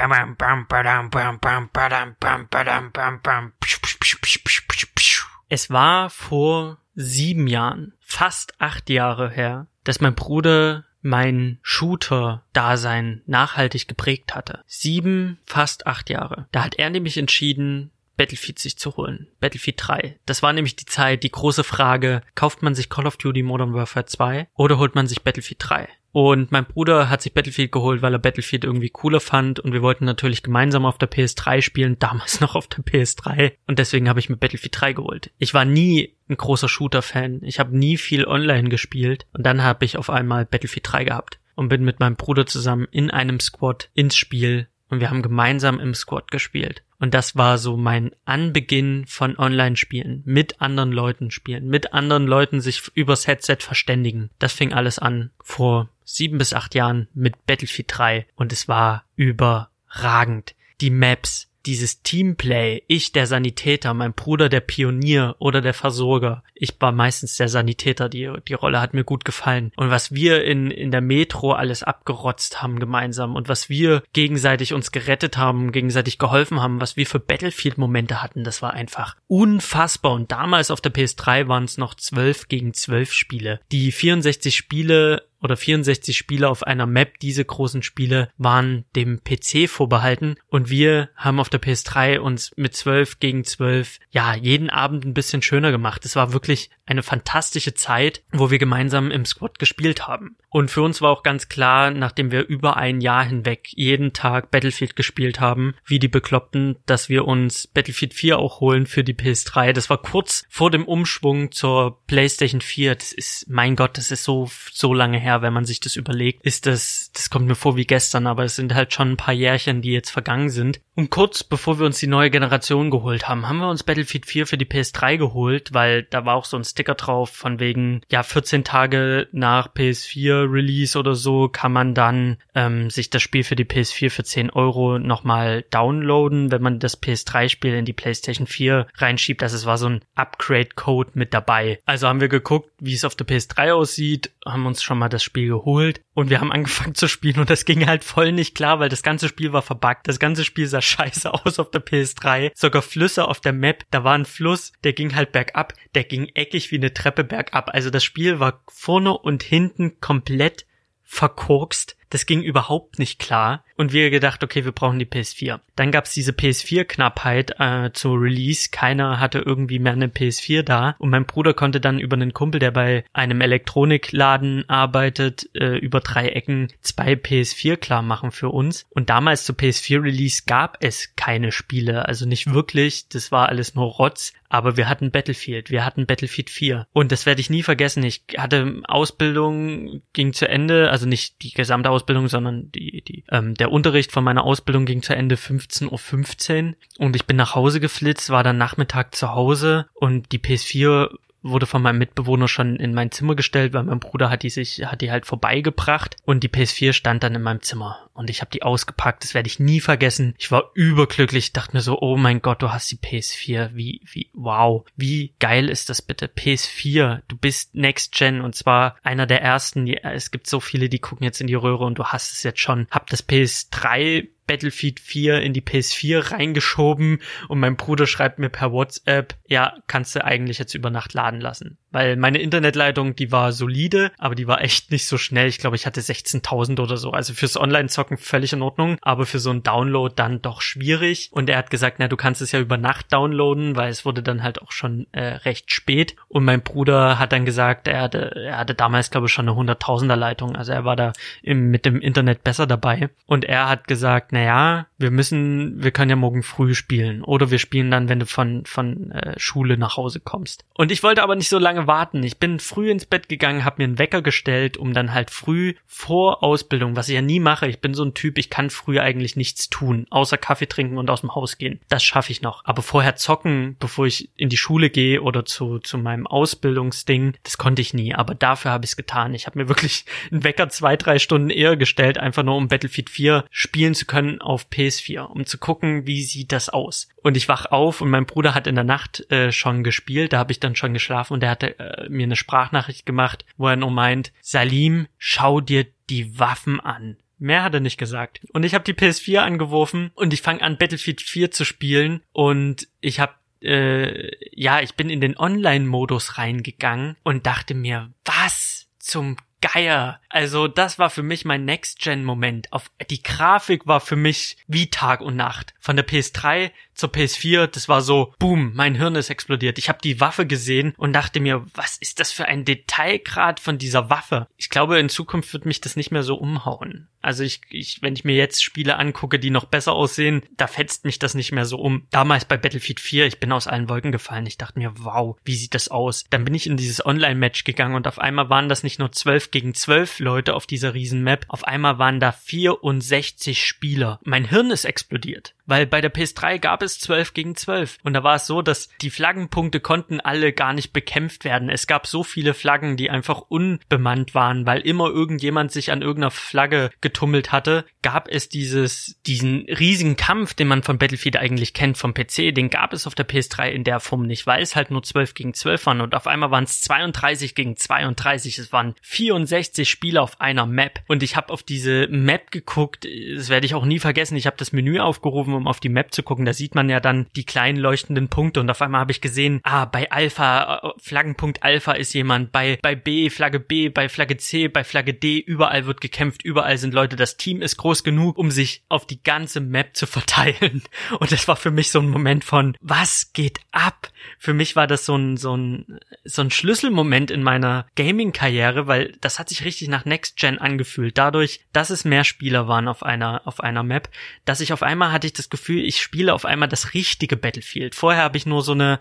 [5.49, 13.89] Es war vor sieben Jahren, fast acht Jahre her, dass mein Bruder mein Shooter-Dasein nachhaltig
[13.89, 14.63] geprägt hatte.
[14.67, 16.47] Sieben, fast acht Jahre.
[16.53, 19.29] Da hat er nämlich entschieden, Battlefield sich zu holen.
[19.41, 20.19] Battlefield 3.
[20.27, 23.75] Das war nämlich die Zeit, die große Frage, kauft man sich Call of Duty Modern
[23.75, 25.89] Warfare 2 oder holt man sich Battlefield 3?
[26.13, 29.81] Und mein Bruder hat sich Battlefield geholt, weil er Battlefield irgendwie cooler fand und wir
[29.81, 34.21] wollten natürlich gemeinsam auf der PS3 spielen, damals noch auf der PS3 und deswegen habe
[34.21, 35.31] ich mir Battlefield 3 geholt.
[35.39, 39.87] Ich war nie ein großer Shooter-Fan, ich habe nie viel online gespielt und dann habe
[39.87, 43.89] ich auf einmal Battlefield 3 gehabt und bin mit meinem Bruder zusammen in einem Squad
[43.95, 46.83] ins Spiel und wir haben gemeinsam im Squad gespielt.
[47.03, 52.61] Und das war so mein Anbeginn von Online-Spielen, mit anderen Leuten spielen, mit anderen Leuten
[52.61, 54.31] sich übers Headset verständigen.
[54.39, 59.03] Das fing alles an vor sieben bis acht Jahren mit Battlefield 3 und es war
[59.17, 60.55] überragend.
[60.81, 66.43] Die Maps, dieses Teamplay, ich der Sanitäter, mein Bruder der Pionier oder der Versorger.
[66.55, 69.73] Ich war meistens der Sanitäter, die, die Rolle hat mir gut gefallen.
[69.77, 74.73] Und was wir in, in der Metro alles abgerotzt haben gemeinsam und was wir gegenseitig
[74.73, 80.13] uns gerettet haben, gegenseitig geholfen haben, was wir für Battlefield-Momente hatten, das war einfach unfassbar.
[80.13, 83.61] Und damals auf der PS3 waren es noch 12 gegen 12 Spiele.
[83.71, 89.69] Die 64 Spiele oder 64 Spiele auf einer Map, diese großen Spiele waren dem PC
[89.69, 95.05] vorbehalten und wir haben auf der PS3 uns mit 12 gegen 12 ja jeden Abend
[95.05, 96.05] ein bisschen schöner gemacht.
[96.05, 100.37] Es war wirklich eine fantastische Zeit, wo wir gemeinsam im Squad gespielt haben.
[100.51, 104.51] Und für uns war auch ganz klar, nachdem wir über ein Jahr hinweg jeden Tag
[104.51, 109.15] Battlefield gespielt haben, wie die Bekloppten, dass wir uns Battlefield 4 auch holen für die
[109.15, 109.73] PS3.
[109.73, 112.97] Das war kurz vor dem Umschwung zur PlayStation 4.
[112.97, 116.45] Das ist, mein Gott, das ist so, so lange her, wenn man sich das überlegt.
[116.45, 119.33] Ist das, das kommt mir vor wie gestern, aber es sind halt schon ein paar
[119.33, 120.81] Jährchen, die jetzt vergangen sind.
[120.95, 124.47] Und kurz bevor wir uns die neue Generation geholt haben, haben wir uns Battlefield 4
[124.47, 128.23] für die PS3 geholt, weil da war auch so ein Sticker drauf von wegen, ja,
[128.23, 133.57] 14 Tage nach PS4 Release oder so kann man dann ähm, sich das Spiel für
[133.57, 138.87] die PS4 für 10 Euro nochmal downloaden, wenn man das PS3-Spiel in die PlayStation 4
[138.97, 139.43] reinschiebt.
[139.43, 141.79] Also es war so ein Upgrade-Code mit dabei.
[141.87, 145.23] Also haben wir geguckt, wie es auf der PS3 aussieht, haben uns schon mal das
[145.23, 148.79] Spiel geholt und wir haben angefangen zu spielen und das ging halt voll nicht klar,
[148.79, 150.07] weil das ganze Spiel war verbuggt.
[150.07, 152.53] Das ganze Spiel sah scheiße aus auf der PS3.
[152.55, 153.85] Sogar Flüsse auf der Map.
[153.91, 155.75] Da war ein Fluss, der ging halt bergab.
[155.95, 157.71] Der ging eckig wie eine Treppe bergab.
[157.73, 160.67] Also das Spiel war vorne und hinten komplett
[161.03, 161.97] verkorkst.
[162.11, 163.65] Das ging überhaupt nicht klar.
[163.77, 165.61] Und wir gedacht, okay, wir brauchen die PS4.
[165.77, 168.69] Dann gab's diese PS4-Knappheit äh, zu Release.
[168.71, 170.95] Keiner hatte irgendwie mehr eine PS4 da.
[170.99, 176.01] Und mein Bruder konnte dann über einen Kumpel, der bei einem Elektronikladen arbeitet, äh, über
[176.01, 178.87] drei Ecken zwei PS4 klar machen für uns.
[178.91, 182.07] Und damals zu PS4-Release gab es keine Spiele.
[182.07, 183.09] Also nicht wirklich.
[183.09, 184.33] Das war alles nur Rotz.
[184.49, 185.71] Aber wir hatten Battlefield.
[185.71, 186.87] Wir hatten Battlefield 4.
[186.93, 188.03] Und das werde ich nie vergessen.
[188.03, 190.91] Ich hatte Ausbildung, ging zu Ende.
[190.91, 194.87] Also nicht die gesamte Ausbildung, Ausbildung, sondern die, die, ähm, der Unterricht von meiner Ausbildung
[194.87, 199.15] ging zu Ende 15.15 Uhr 15 und ich bin nach Hause geflitzt, war dann Nachmittag
[199.15, 201.11] zu Hause und die PS4
[201.43, 204.85] wurde von meinem Mitbewohner schon in mein Zimmer gestellt, weil mein Bruder hat die sich,
[204.87, 208.51] hat die halt vorbeigebracht und die PS4 stand dann in meinem Zimmer und ich habe
[208.51, 209.25] die ausgepackt.
[209.25, 210.35] Das werde ich nie vergessen.
[210.39, 213.71] Ich war überglücklich, dachte mir so, oh mein Gott, du hast die PS4.
[213.75, 216.27] Wie, wie, wow, wie geil ist das bitte?
[216.27, 219.87] PS4, du bist Next Gen und zwar einer der ersten.
[219.87, 222.61] Es gibt so viele, die gucken jetzt in die Röhre und du hast es jetzt
[222.61, 222.87] schon.
[222.91, 228.73] Hab das PS3 Battlefield 4 in die PS4 reingeschoben und mein Bruder schreibt mir per
[228.73, 231.77] WhatsApp, ja, kannst du eigentlich jetzt über Nacht laden lassen.
[231.91, 235.47] Weil meine Internetleitung, die war solide, aber die war echt nicht so schnell.
[235.47, 237.11] Ich glaube, ich hatte 16.000 oder so.
[237.11, 241.29] Also fürs Online-Zocken völlig in Ordnung, aber für so ein Download dann doch schwierig.
[241.33, 244.23] Und er hat gesagt, na, du kannst es ja über Nacht downloaden, weil es wurde
[244.23, 246.17] dann halt auch schon äh, recht spät.
[246.29, 249.59] Und mein Bruder hat dann gesagt, er hatte, er hatte damals, glaube ich, schon eine
[249.59, 250.57] 100.000er Leitung.
[250.57, 251.13] Also er war da
[251.43, 253.11] im, mit dem Internet besser dabei.
[253.27, 257.23] Und er hat gesagt, na ja, wir müssen, wir können ja morgen früh spielen.
[257.23, 260.65] Oder wir spielen dann, wenn du von, von äh, Schule nach Hause kommst.
[260.75, 262.23] Und ich wollte aber nicht so lange warten.
[262.23, 265.75] Ich bin früh ins Bett gegangen, habe mir einen Wecker gestellt, um dann halt früh
[265.87, 267.67] vor Ausbildung, was ich ja nie mache.
[267.67, 271.11] Ich bin so ein Typ, ich kann früh eigentlich nichts tun, außer Kaffee trinken und
[271.11, 271.81] aus dem Haus gehen.
[271.89, 272.65] Das schaffe ich noch.
[272.65, 277.59] Aber vorher zocken, bevor ich in die Schule gehe oder zu, zu meinem Ausbildungsding, das
[277.59, 278.15] konnte ich nie.
[278.15, 279.35] Aber dafür habe ich es getan.
[279.35, 283.11] Ich habe mir wirklich einen Wecker zwei, drei Stunden eher gestellt, einfach nur um Battlefield
[283.11, 287.09] 4 spielen zu können auf PS4, um zu gucken, wie sieht das aus.
[287.23, 290.39] Und ich wach auf und mein Bruder hat in der Nacht äh, schon gespielt, da
[290.39, 293.77] habe ich dann schon geschlafen und er hatte äh, mir eine Sprachnachricht gemacht, wo er
[293.77, 297.17] nur meint, Salim, schau dir die Waffen an.
[297.39, 298.41] Mehr hat er nicht gesagt.
[298.53, 302.89] Und ich habe die PS4 angeworfen und ich fange an, Battlefield 4 zu spielen und
[303.01, 309.37] ich habe äh, ja, ich bin in den Online-Modus reingegangen und dachte mir, was zum
[309.63, 310.21] Geier.
[310.29, 312.69] Also das war für mich mein Next-Gen-Moment.
[313.11, 315.73] Die Grafik war für mich wie Tag und Nacht.
[315.81, 319.79] Von der PS3 zur PS4, das war so, boom, mein Hirn ist explodiert.
[319.79, 323.79] Ich habe die Waffe gesehen und dachte mir, was ist das für ein Detailgrad von
[323.79, 324.47] dieser Waffe?
[324.57, 327.09] Ich glaube, in Zukunft wird mich das nicht mehr so umhauen.
[327.23, 331.05] Also ich, ich, wenn ich mir jetzt Spiele angucke, die noch besser aussehen, da fetzt
[331.05, 332.07] mich das nicht mehr so um.
[332.11, 334.47] Damals bei Battlefield 4, ich bin aus allen Wolken gefallen.
[334.47, 336.25] Ich dachte mir, wow, wie sieht das aus?
[336.31, 339.52] Dann bin ich in dieses Online-Match gegangen und auf einmal waren das nicht nur 12
[339.53, 344.19] gegen 12 Leute auf dieser riesen Map, auf einmal waren da 64 Spieler.
[344.25, 345.55] Mein Hirn ist explodiert.
[345.65, 347.99] Weil bei der PS3 gab es 12 gegen 12.
[348.03, 351.71] Und da war es so, dass die Flaggenpunkte konnten alle gar nicht bekämpft werden.
[351.71, 356.33] Es gab so viele Flaggen, die einfach unbemannt waren, weil immer irgendjemand sich an irgendeiner
[356.33, 357.85] Flagge getummelt hatte.
[358.03, 362.69] Gab es dieses, diesen riesigen Kampf, den man von Battlefield eigentlich kennt, vom PC, den
[362.69, 365.55] gab es auf der PS3 in der Form nicht, weil es halt nur 12 gegen
[365.55, 366.01] 12 waren.
[366.01, 368.59] Und auf einmal waren es 32 gegen 32.
[368.59, 369.42] Es waren 64
[369.89, 371.01] Spieler auf einer Map.
[371.09, 373.07] Und ich habe auf diese Map geguckt.
[373.37, 374.37] Das werde ich auch nie vergessen.
[374.37, 376.45] Ich habe das Menü aufgerufen um auf die Map zu gucken.
[376.45, 379.61] Da sieht man ja dann die kleinen leuchtenden Punkte und auf einmal habe ich gesehen,
[379.63, 384.37] ah, bei Alpha, äh, Flaggenpunkt Alpha ist jemand, bei, bei B, Flagge B, bei Flagge
[384.37, 387.17] C, bei Flagge D, überall wird gekämpft, überall sind Leute.
[387.17, 390.83] Das Team ist groß genug, um sich auf die ganze Map zu verteilen.
[391.19, 394.11] Und das war für mich so ein Moment von, was geht ab?
[394.39, 399.13] Für mich war das so ein, so ein, so ein Schlüsselmoment in meiner Gaming-Karriere, weil
[399.21, 401.19] das hat sich richtig nach Next Gen angefühlt.
[401.19, 404.09] Dadurch, dass es mehr Spieler waren auf einer, auf einer Map,
[404.45, 407.37] dass ich auf einmal hatte ich das das Gefühl, ich spiele auf einmal das richtige
[407.37, 407.95] Battlefield.
[407.95, 409.01] Vorher habe ich nur so eine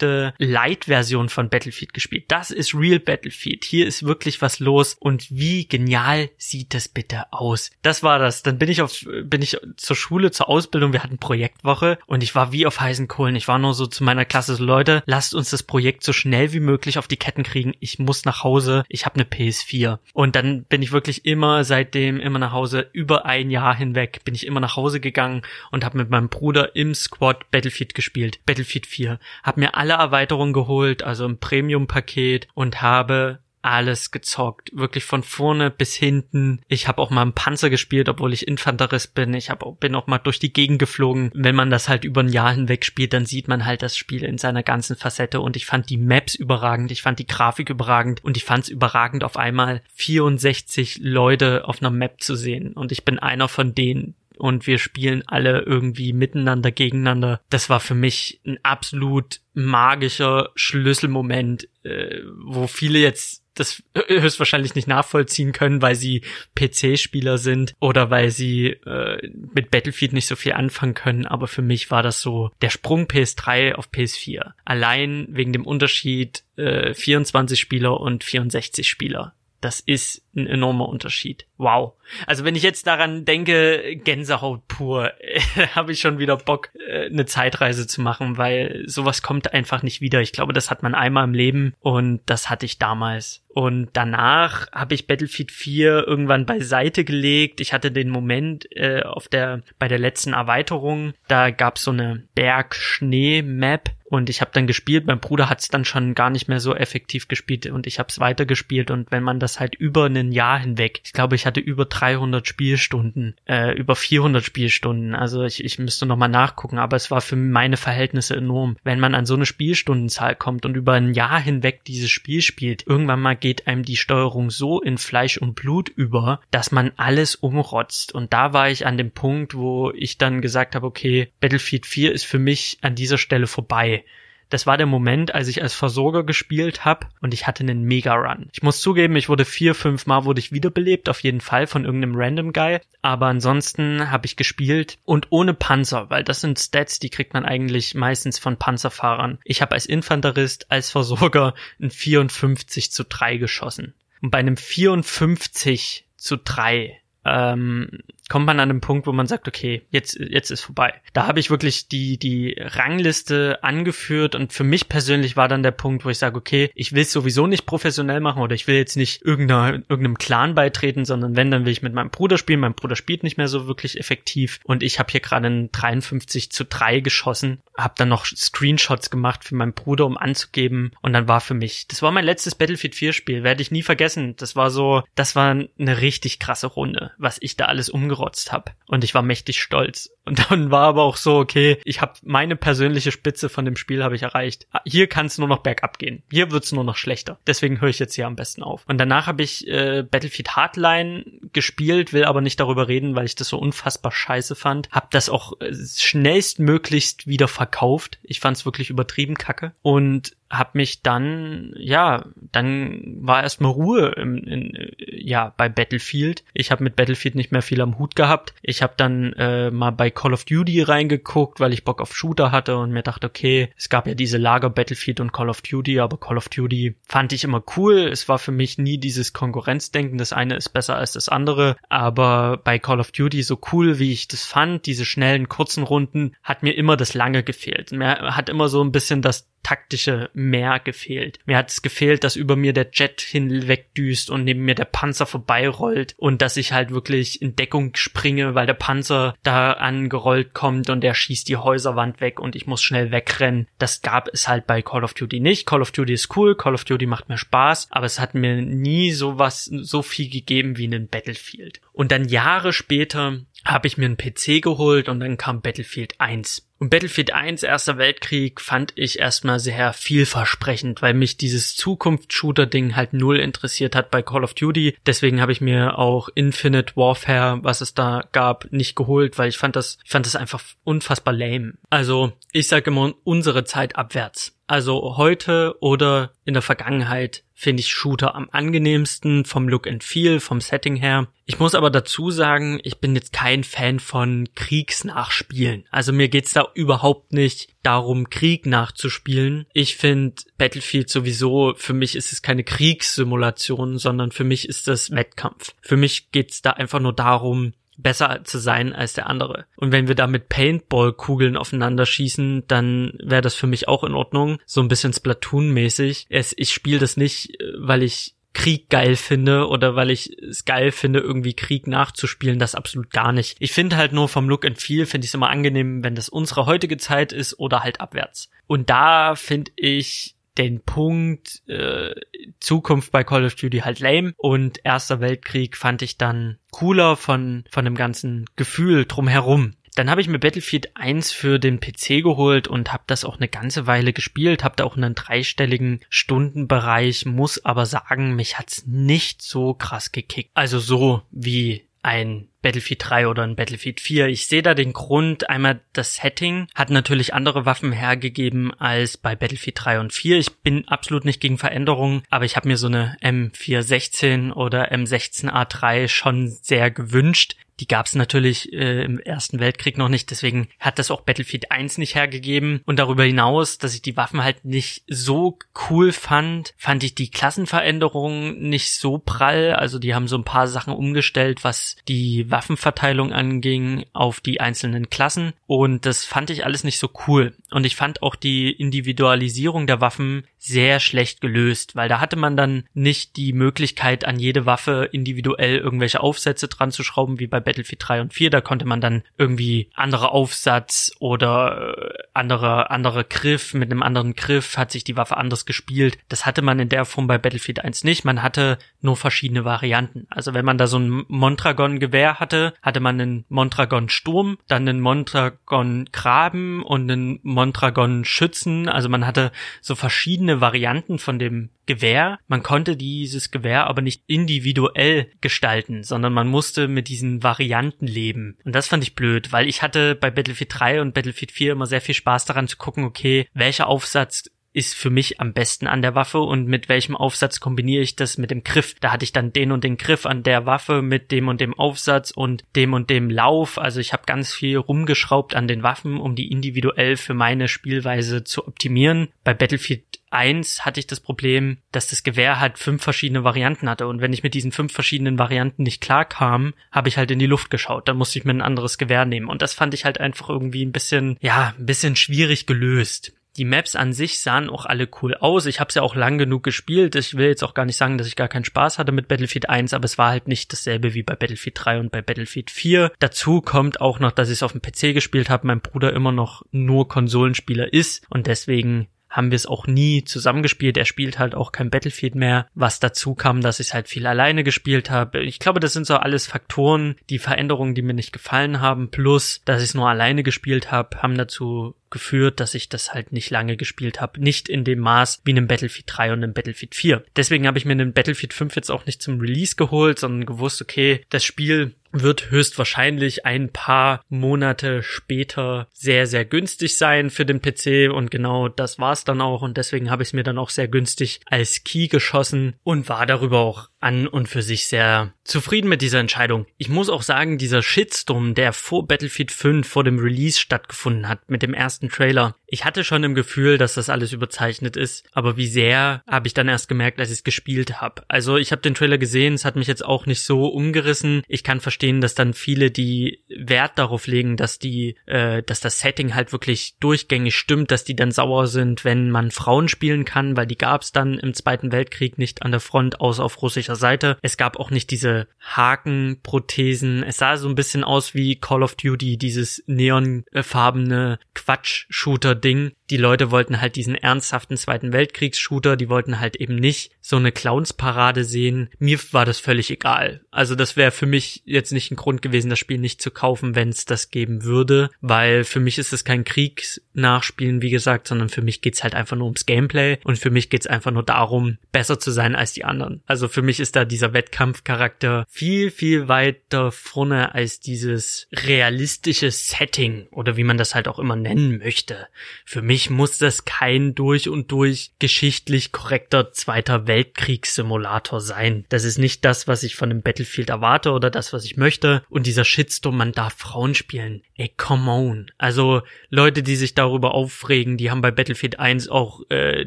[0.00, 2.24] abgeschlagte Light-Version von Battlefield gespielt.
[2.28, 3.64] Das ist Real Battlefield.
[3.64, 7.70] Hier ist wirklich was los und wie genial sieht das bitte aus.
[7.82, 8.42] Das war das.
[8.42, 10.92] Dann bin ich auf, bin ich zur Schule, zur Ausbildung.
[10.92, 13.36] Wir hatten Projektwoche und ich war wie auf heißen Kohlen.
[13.36, 16.52] Ich war nur so zu meiner Klasse so, Leute, lasst uns das Projekt so schnell
[16.52, 17.74] wie möglich auf die Ketten kriegen.
[17.80, 18.84] Ich muss nach Hause.
[18.88, 19.98] Ich habe eine PS4.
[20.12, 22.88] Und dann bin ich wirklich immer seitdem immer nach Hause.
[22.92, 26.74] Über ein Jahr hinweg bin ich immer nach Hause gegangen und habe mit meinem Bruder
[26.76, 29.18] im Squad Battlefield gespielt, Battlefield 4.
[29.42, 35.70] Habe mir alle Erweiterungen geholt, also im Premium-Paket und habe alles gezockt, wirklich von vorne
[35.70, 36.60] bis hinten.
[36.68, 39.34] Ich habe auch mal im Panzer gespielt, obwohl ich Infanterist bin.
[39.34, 41.30] Ich hab, bin auch mal durch die Gegend geflogen.
[41.34, 44.24] Wenn man das halt über ein Jahr hinweg spielt, dann sieht man halt das Spiel
[44.24, 45.40] in seiner ganzen Facette.
[45.40, 48.70] Und ich fand die Maps überragend, ich fand die Grafik überragend und ich fand es
[48.70, 52.72] überragend, auf einmal 64 Leute auf einer Map zu sehen.
[52.72, 57.40] Und ich bin einer von denen, und wir spielen alle irgendwie miteinander, gegeneinander.
[57.50, 64.88] Das war für mich ein absolut magischer Schlüsselmoment, äh, wo viele jetzt das höchstwahrscheinlich nicht
[64.88, 66.22] nachvollziehen können, weil sie
[66.54, 71.26] PC-Spieler sind oder weil sie äh, mit Battlefield nicht so viel anfangen können.
[71.26, 74.52] Aber für mich war das so der Sprung PS3 auf PS4.
[74.64, 79.34] Allein wegen dem Unterschied äh, 24 Spieler und 64 Spieler.
[79.60, 81.46] Das ist ein enormer Unterschied.
[81.56, 81.94] Wow.
[82.26, 85.12] Also wenn ich jetzt daran denke, Gänsehaut pur,
[85.74, 90.00] habe ich schon wieder Bock, äh, eine Zeitreise zu machen, weil sowas kommt einfach nicht
[90.00, 90.20] wieder.
[90.20, 93.44] Ich glaube, das hat man einmal im Leben und das hatte ich damals.
[93.52, 97.60] Und danach habe ich Battlefield 4 irgendwann beiseite gelegt.
[97.60, 101.90] Ich hatte den Moment äh, auf der bei der letzten Erweiterung, da gab es so
[101.90, 105.06] eine Berg-Schnee-Map und ich habe dann gespielt.
[105.06, 108.08] Mein Bruder hat es dann schon gar nicht mehr so effektiv gespielt und ich habe
[108.08, 108.90] es weitergespielt.
[108.90, 112.46] Und wenn man das halt über ein Jahr hinweg, ich glaube, ich hatte über 300
[112.46, 115.14] Spielstunden, äh, über 400 Spielstunden.
[115.14, 118.76] Also ich, ich müsste noch mal nachgucken, aber es war für meine Verhältnisse enorm.
[118.84, 122.86] Wenn man an so eine Spielstundenzahl kommt und über ein Jahr hinweg dieses Spiel spielt,
[122.86, 127.34] irgendwann mal geht einem die Steuerung so in Fleisch und Blut über, dass man alles
[127.34, 128.14] umrotzt.
[128.14, 132.12] Und da war ich an dem Punkt, wo ich dann gesagt habe, okay, Battlefield 4
[132.12, 134.04] ist für mich an dieser Stelle vorbei
[134.50, 138.48] das war der Moment, als ich als Versorger gespielt habe und ich hatte einen Mega-Run.
[138.52, 141.84] Ich muss zugeben, ich wurde vier, fünf Mal wurde ich wiederbelebt, auf jeden Fall von
[141.84, 142.80] irgendeinem Random Guy.
[143.00, 147.44] Aber ansonsten habe ich gespielt und ohne Panzer, weil das sind Stats, die kriegt man
[147.44, 149.38] eigentlich meistens von Panzerfahrern.
[149.44, 153.94] Ich habe als Infanterist, als Versorger ein 54 zu 3 geschossen.
[154.20, 157.88] Und bei einem 54 zu 3 ähm,
[158.30, 160.94] kommt man an den Punkt, wo man sagt, okay, jetzt, jetzt ist vorbei.
[161.12, 165.72] Da habe ich wirklich die, die Rangliste angeführt und für mich persönlich war dann der
[165.72, 168.76] Punkt, wo ich sage, okay, ich will es sowieso nicht professionell machen oder ich will
[168.76, 172.60] jetzt nicht irgendeinem Clan beitreten, sondern wenn, dann will ich mit meinem Bruder spielen.
[172.60, 176.52] Mein Bruder spielt nicht mehr so wirklich effektiv und ich habe hier gerade ein 53
[176.52, 181.26] zu 3 geschossen, habe dann noch Screenshots gemacht für meinen Bruder, um anzugeben und dann
[181.26, 184.36] war für mich, das war mein letztes Battlefield 4 Spiel, werde ich nie vergessen.
[184.36, 187.88] Das war so, das war eine richtig krasse Runde, was ich da alles
[188.20, 188.72] umgerotzt habe.
[188.86, 190.10] Und ich war mächtig stolz.
[190.30, 194.04] Und dann war aber auch so, okay, ich habe meine persönliche Spitze von dem Spiel
[194.04, 194.68] habe ich erreicht.
[194.86, 196.22] Hier kann es nur noch bergab gehen.
[196.30, 197.40] Hier wird's nur noch schlechter.
[197.48, 198.84] Deswegen höre ich jetzt hier am besten auf.
[198.86, 203.34] Und danach habe ich äh, Battlefield Hardline gespielt, will aber nicht darüber reden, weil ich
[203.34, 204.88] das so unfassbar scheiße fand.
[204.92, 208.20] Hab das auch äh, schnellstmöglichst wieder verkauft.
[208.22, 209.72] Ich fand's wirklich übertrieben kacke.
[209.82, 216.42] Und hab mich dann, ja, dann war erstmal Ruhe im, in, ja, bei Battlefield.
[216.54, 218.52] Ich habe mit Battlefield nicht mehr viel am Hut gehabt.
[218.60, 222.52] Ich habe dann äh, mal bei Call of Duty reingeguckt, weil ich Bock auf Shooter
[222.52, 225.98] hatte und mir dachte, okay, es gab ja diese Lager Battlefield und Call of Duty,
[225.98, 228.00] aber Call of Duty fand ich immer cool.
[228.00, 232.58] Es war für mich nie dieses Konkurrenzdenken, das eine ist besser als das andere, aber
[232.62, 236.62] bei Call of Duty so cool, wie ich das fand, diese schnellen kurzen Runden, hat
[236.62, 237.90] mir immer das lange gefehlt.
[237.90, 241.38] Mir hat immer so ein bisschen das taktische mehr gefehlt.
[241.46, 245.26] Mir hat es gefehlt, dass über mir der Jet hinwegdüst und neben mir der Panzer
[245.26, 250.90] vorbeirollt und dass ich halt wirklich in Deckung springe, weil der Panzer da angerollt kommt
[250.90, 253.66] und der schießt die Häuserwand weg und ich muss schnell wegrennen.
[253.78, 255.66] Das gab es halt bei Call of Duty nicht.
[255.66, 258.62] Call of Duty ist cool, Call of Duty macht mir Spaß, aber es hat mir
[258.62, 261.80] nie sowas so viel gegeben wie in Battlefield.
[261.92, 266.69] Und dann Jahre später habe ich mir einen PC geholt und dann kam Battlefield 1.
[266.80, 273.12] Und Battlefield 1 Erster Weltkrieg fand ich erstmal sehr vielversprechend, weil mich dieses Zukunftsshooter-Ding halt
[273.12, 274.96] null interessiert hat bei Call of Duty.
[275.04, 279.58] Deswegen habe ich mir auch Infinite Warfare, was es da gab, nicht geholt, weil ich
[279.58, 281.74] fand das, ich fand das einfach unfassbar lame.
[281.90, 284.56] Also ich sage immer unsere Zeit abwärts.
[284.70, 290.38] Also heute oder in der Vergangenheit finde ich Shooter am angenehmsten vom Look and Feel,
[290.38, 291.26] vom Setting her.
[291.44, 295.86] Ich muss aber dazu sagen, ich bin jetzt kein Fan von Kriegsnachspielen.
[295.90, 299.66] Also mir geht's da überhaupt nicht darum, Krieg nachzuspielen.
[299.72, 305.10] Ich finde Battlefield sowieso, für mich ist es keine Kriegssimulation, sondern für mich ist das
[305.10, 305.74] Wettkampf.
[305.80, 307.72] Für mich geht's da einfach nur darum,
[308.02, 309.66] besser zu sein als der andere.
[309.76, 314.14] Und wenn wir da mit Paintball-Kugeln aufeinander schießen, dann wäre das für mich auch in
[314.14, 314.58] Ordnung.
[314.66, 316.26] So ein bisschen Splatoon-mäßig.
[316.28, 320.90] Ich spiele das nicht, äh, weil ich Krieg geil finde oder weil ich es geil
[320.90, 323.56] finde, irgendwie Krieg nachzuspielen, das absolut gar nicht.
[323.60, 326.28] Ich finde halt nur vom Look and Feel finde ich es immer angenehm, wenn das
[326.28, 328.50] unsere heutige Zeit ist oder halt abwärts.
[328.66, 332.14] Und da finde ich den Punkt äh,
[332.58, 337.64] Zukunft bei Call of Duty halt lame und Erster Weltkrieg fand ich dann cooler von
[337.70, 339.74] von dem ganzen Gefühl drumherum.
[339.96, 343.48] Dann habe ich mir Battlefield 1 für den PC geholt und habe das auch eine
[343.48, 349.42] ganze Weile gespielt, habe da auch einen dreistelligen Stundenbereich, muss aber sagen, mich hat's nicht
[349.42, 350.50] so krass gekickt.
[350.54, 354.28] Also so wie ein Battlefield 3 oder ein Battlefield 4.
[354.28, 359.34] Ich sehe da den Grund, einmal das Setting hat natürlich andere Waffen hergegeben als bei
[359.34, 360.38] Battlefield 3 und 4.
[360.38, 366.08] Ich bin absolut nicht gegen Veränderungen, aber ich habe mir so eine M416 oder M16A3
[366.08, 367.56] schon sehr gewünscht.
[367.80, 371.70] Die gab es natürlich äh, im Ersten Weltkrieg noch nicht, deswegen hat das auch Battlefield
[371.70, 372.82] 1 nicht hergegeben.
[372.84, 375.58] Und darüber hinaus, dass ich die Waffen halt nicht so
[375.88, 379.72] cool fand, fand ich die Klassenveränderungen nicht so prall.
[379.72, 385.08] Also die haben so ein paar Sachen umgestellt, was die Waffenverteilung anging auf die einzelnen
[385.08, 385.54] Klassen.
[385.66, 387.54] Und das fand ich alles nicht so cool.
[387.70, 392.56] Und ich fand auch die Individualisierung der Waffen sehr schlecht gelöst, weil da hatte man
[392.56, 397.60] dann nicht die Möglichkeit, an jede Waffe individuell irgendwelche Aufsätze dran zu schrauben, wie bei
[397.60, 398.50] Battlefield 3 und 4.
[398.50, 404.34] Da konnte man dann irgendwie andere Aufsatz oder äh, andere, andere Griff, mit einem anderen
[404.34, 406.18] Griff hat sich die Waffe anders gespielt.
[406.28, 408.24] Das hatte man in der Form bei Battlefield 1 nicht.
[408.24, 410.26] Man hatte nur verschiedene Varianten.
[410.28, 416.82] Also wenn man da so ein Mondragon-Gewehr hatte, hatte man einen Mondragon-Sturm, dann einen Mondragon-Graben
[416.82, 418.88] und einen Mondragon-Schützen.
[418.88, 422.38] Also man hatte so verschiedene verschiedene Varianten von dem Gewehr.
[422.48, 428.56] Man konnte dieses Gewehr aber nicht individuell gestalten, sondern man musste mit diesen Varianten leben.
[428.64, 431.86] Und das fand ich blöd, weil ich hatte bei Battlefield 3 und Battlefield 4 immer
[431.86, 436.02] sehr viel Spaß daran zu gucken, okay, welcher Aufsatz ist für mich am besten an
[436.02, 438.94] der Waffe und mit welchem Aufsatz kombiniere ich das mit dem Griff.
[439.00, 441.78] Da hatte ich dann den und den Griff an der Waffe mit dem und dem
[441.78, 443.78] Aufsatz und dem und dem Lauf.
[443.78, 448.44] Also ich habe ganz viel rumgeschraubt an den Waffen, um die individuell für meine Spielweise
[448.44, 449.28] zu optimieren.
[449.42, 454.06] Bei Battlefield 1 hatte ich das Problem, dass das Gewehr halt fünf verschiedene Varianten hatte
[454.06, 457.40] und wenn ich mit diesen fünf verschiedenen Varianten nicht klar kam, habe ich halt in
[457.40, 458.08] die Luft geschaut.
[458.08, 460.84] Dann musste ich mir ein anderes Gewehr nehmen und das fand ich halt einfach irgendwie
[460.84, 463.32] ein bisschen, ja, ein bisschen schwierig gelöst.
[463.56, 465.66] Die Maps an sich sahen auch alle cool aus.
[465.66, 467.16] Ich habe es ja auch lang genug gespielt.
[467.16, 469.68] Ich will jetzt auch gar nicht sagen, dass ich gar keinen Spaß hatte mit Battlefield
[469.68, 473.12] 1, aber es war halt nicht dasselbe wie bei Battlefield 3 und bei Battlefield 4.
[473.18, 476.32] Dazu kommt auch noch, dass ich es auf dem PC gespielt habe, mein Bruder immer
[476.32, 480.96] noch nur Konsolenspieler ist und deswegen haben wir es auch nie zusammengespielt.
[480.96, 484.64] Er spielt halt auch kein Battlefield mehr, was dazu kam, dass ich halt viel alleine
[484.64, 485.40] gespielt habe.
[485.42, 489.62] Ich glaube, das sind so alles Faktoren, die Veränderungen, die mir nicht gefallen haben, plus,
[489.64, 493.50] dass ich es nur alleine gespielt habe, haben dazu geführt, dass ich das halt nicht
[493.50, 494.40] lange gespielt habe.
[494.40, 497.22] Nicht in dem Maß wie einem Battlefield 3 und einem Battlefield 4.
[497.36, 500.82] Deswegen habe ich mir einen Battlefield 5 jetzt auch nicht zum Release geholt, sondern gewusst,
[500.82, 507.60] okay, das Spiel wird höchstwahrscheinlich ein paar Monate später sehr, sehr günstig sein für den
[507.60, 510.70] PC und genau das war's dann auch und deswegen habe ich es mir dann auch
[510.70, 515.88] sehr günstig als Key geschossen und war darüber auch an und für sich sehr zufrieden
[515.88, 516.66] mit dieser Entscheidung.
[516.78, 521.50] Ich muss auch sagen, dieser Shitstorm, der vor Battlefield 5, vor dem Release stattgefunden hat,
[521.50, 522.56] mit dem ersten Trailer.
[522.66, 526.54] Ich hatte schon im Gefühl, dass das alles überzeichnet ist, aber wie sehr habe ich
[526.54, 528.22] dann erst gemerkt, als ich es gespielt habe.
[528.28, 531.42] Also ich habe den Trailer gesehen, es hat mich jetzt auch nicht so umgerissen.
[531.48, 535.98] Ich kann verstehen, dass dann viele, die Wert darauf legen, dass die, äh, dass das
[535.98, 540.56] Setting halt wirklich durchgängig stimmt, dass die dann sauer sind, wenn man Frauen spielen kann,
[540.56, 543.89] weil die gab es dann im Zweiten Weltkrieg nicht an der Front, außer auf russischer
[543.96, 544.36] Seite.
[544.42, 547.22] Es gab auch nicht diese Hakenprothesen.
[547.22, 553.50] Es sah so ein bisschen aus wie Call of Duty, dieses neonfarbene Quatsch-Shooter-Ding, die Leute
[553.50, 558.88] wollten halt diesen ernsthaften Zweiten Weltkriegs-Shooter, die wollten halt eben nicht so eine Clowns-Parade sehen.
[558.98, 560.40] Mir war das völlig egal.
[560.50, 563.74] Also das wäre für mich jetzt nicht ein Grund gewesen, das Spiel nicht zu kaufen,
[563.74, 568.48] wenn es das geben würde, weil für mich ist es kein Kriegsnachspielen, wie gesagt, sondern
[568.48, 571.78] für mich geht's halt einfach nur ums Gameplay und für mich geht's einfach nur darum,
[571.92, 573.22] besser zu sein als die anderen.
[573.26, 580.28] Also für mich ist da dieser Wettkampfcharakter viel, viel weiter vorne als dieses realistische Setting
[580.30, 582.28] oder wie man das halt auch immer nennen möchte.
[582.64, 588.84] Für mich mich muss das kein durch und durch geschichtlich korrekter Zweiter Weltkriegssimulator sein.
[588.90, 592.22] Das ist nicht das, was ich von einem Battlefield erwarte oder das, was ich möchte.
[592.28, 594.42] Und dieser Shitstorm, man darf Frauen spielen.
[594.54, 595.50] Ey, come on.
[595.56, 599.86] Also Leute, die sich darüber aufregen, die haben bei Battlefield 1 auch äh,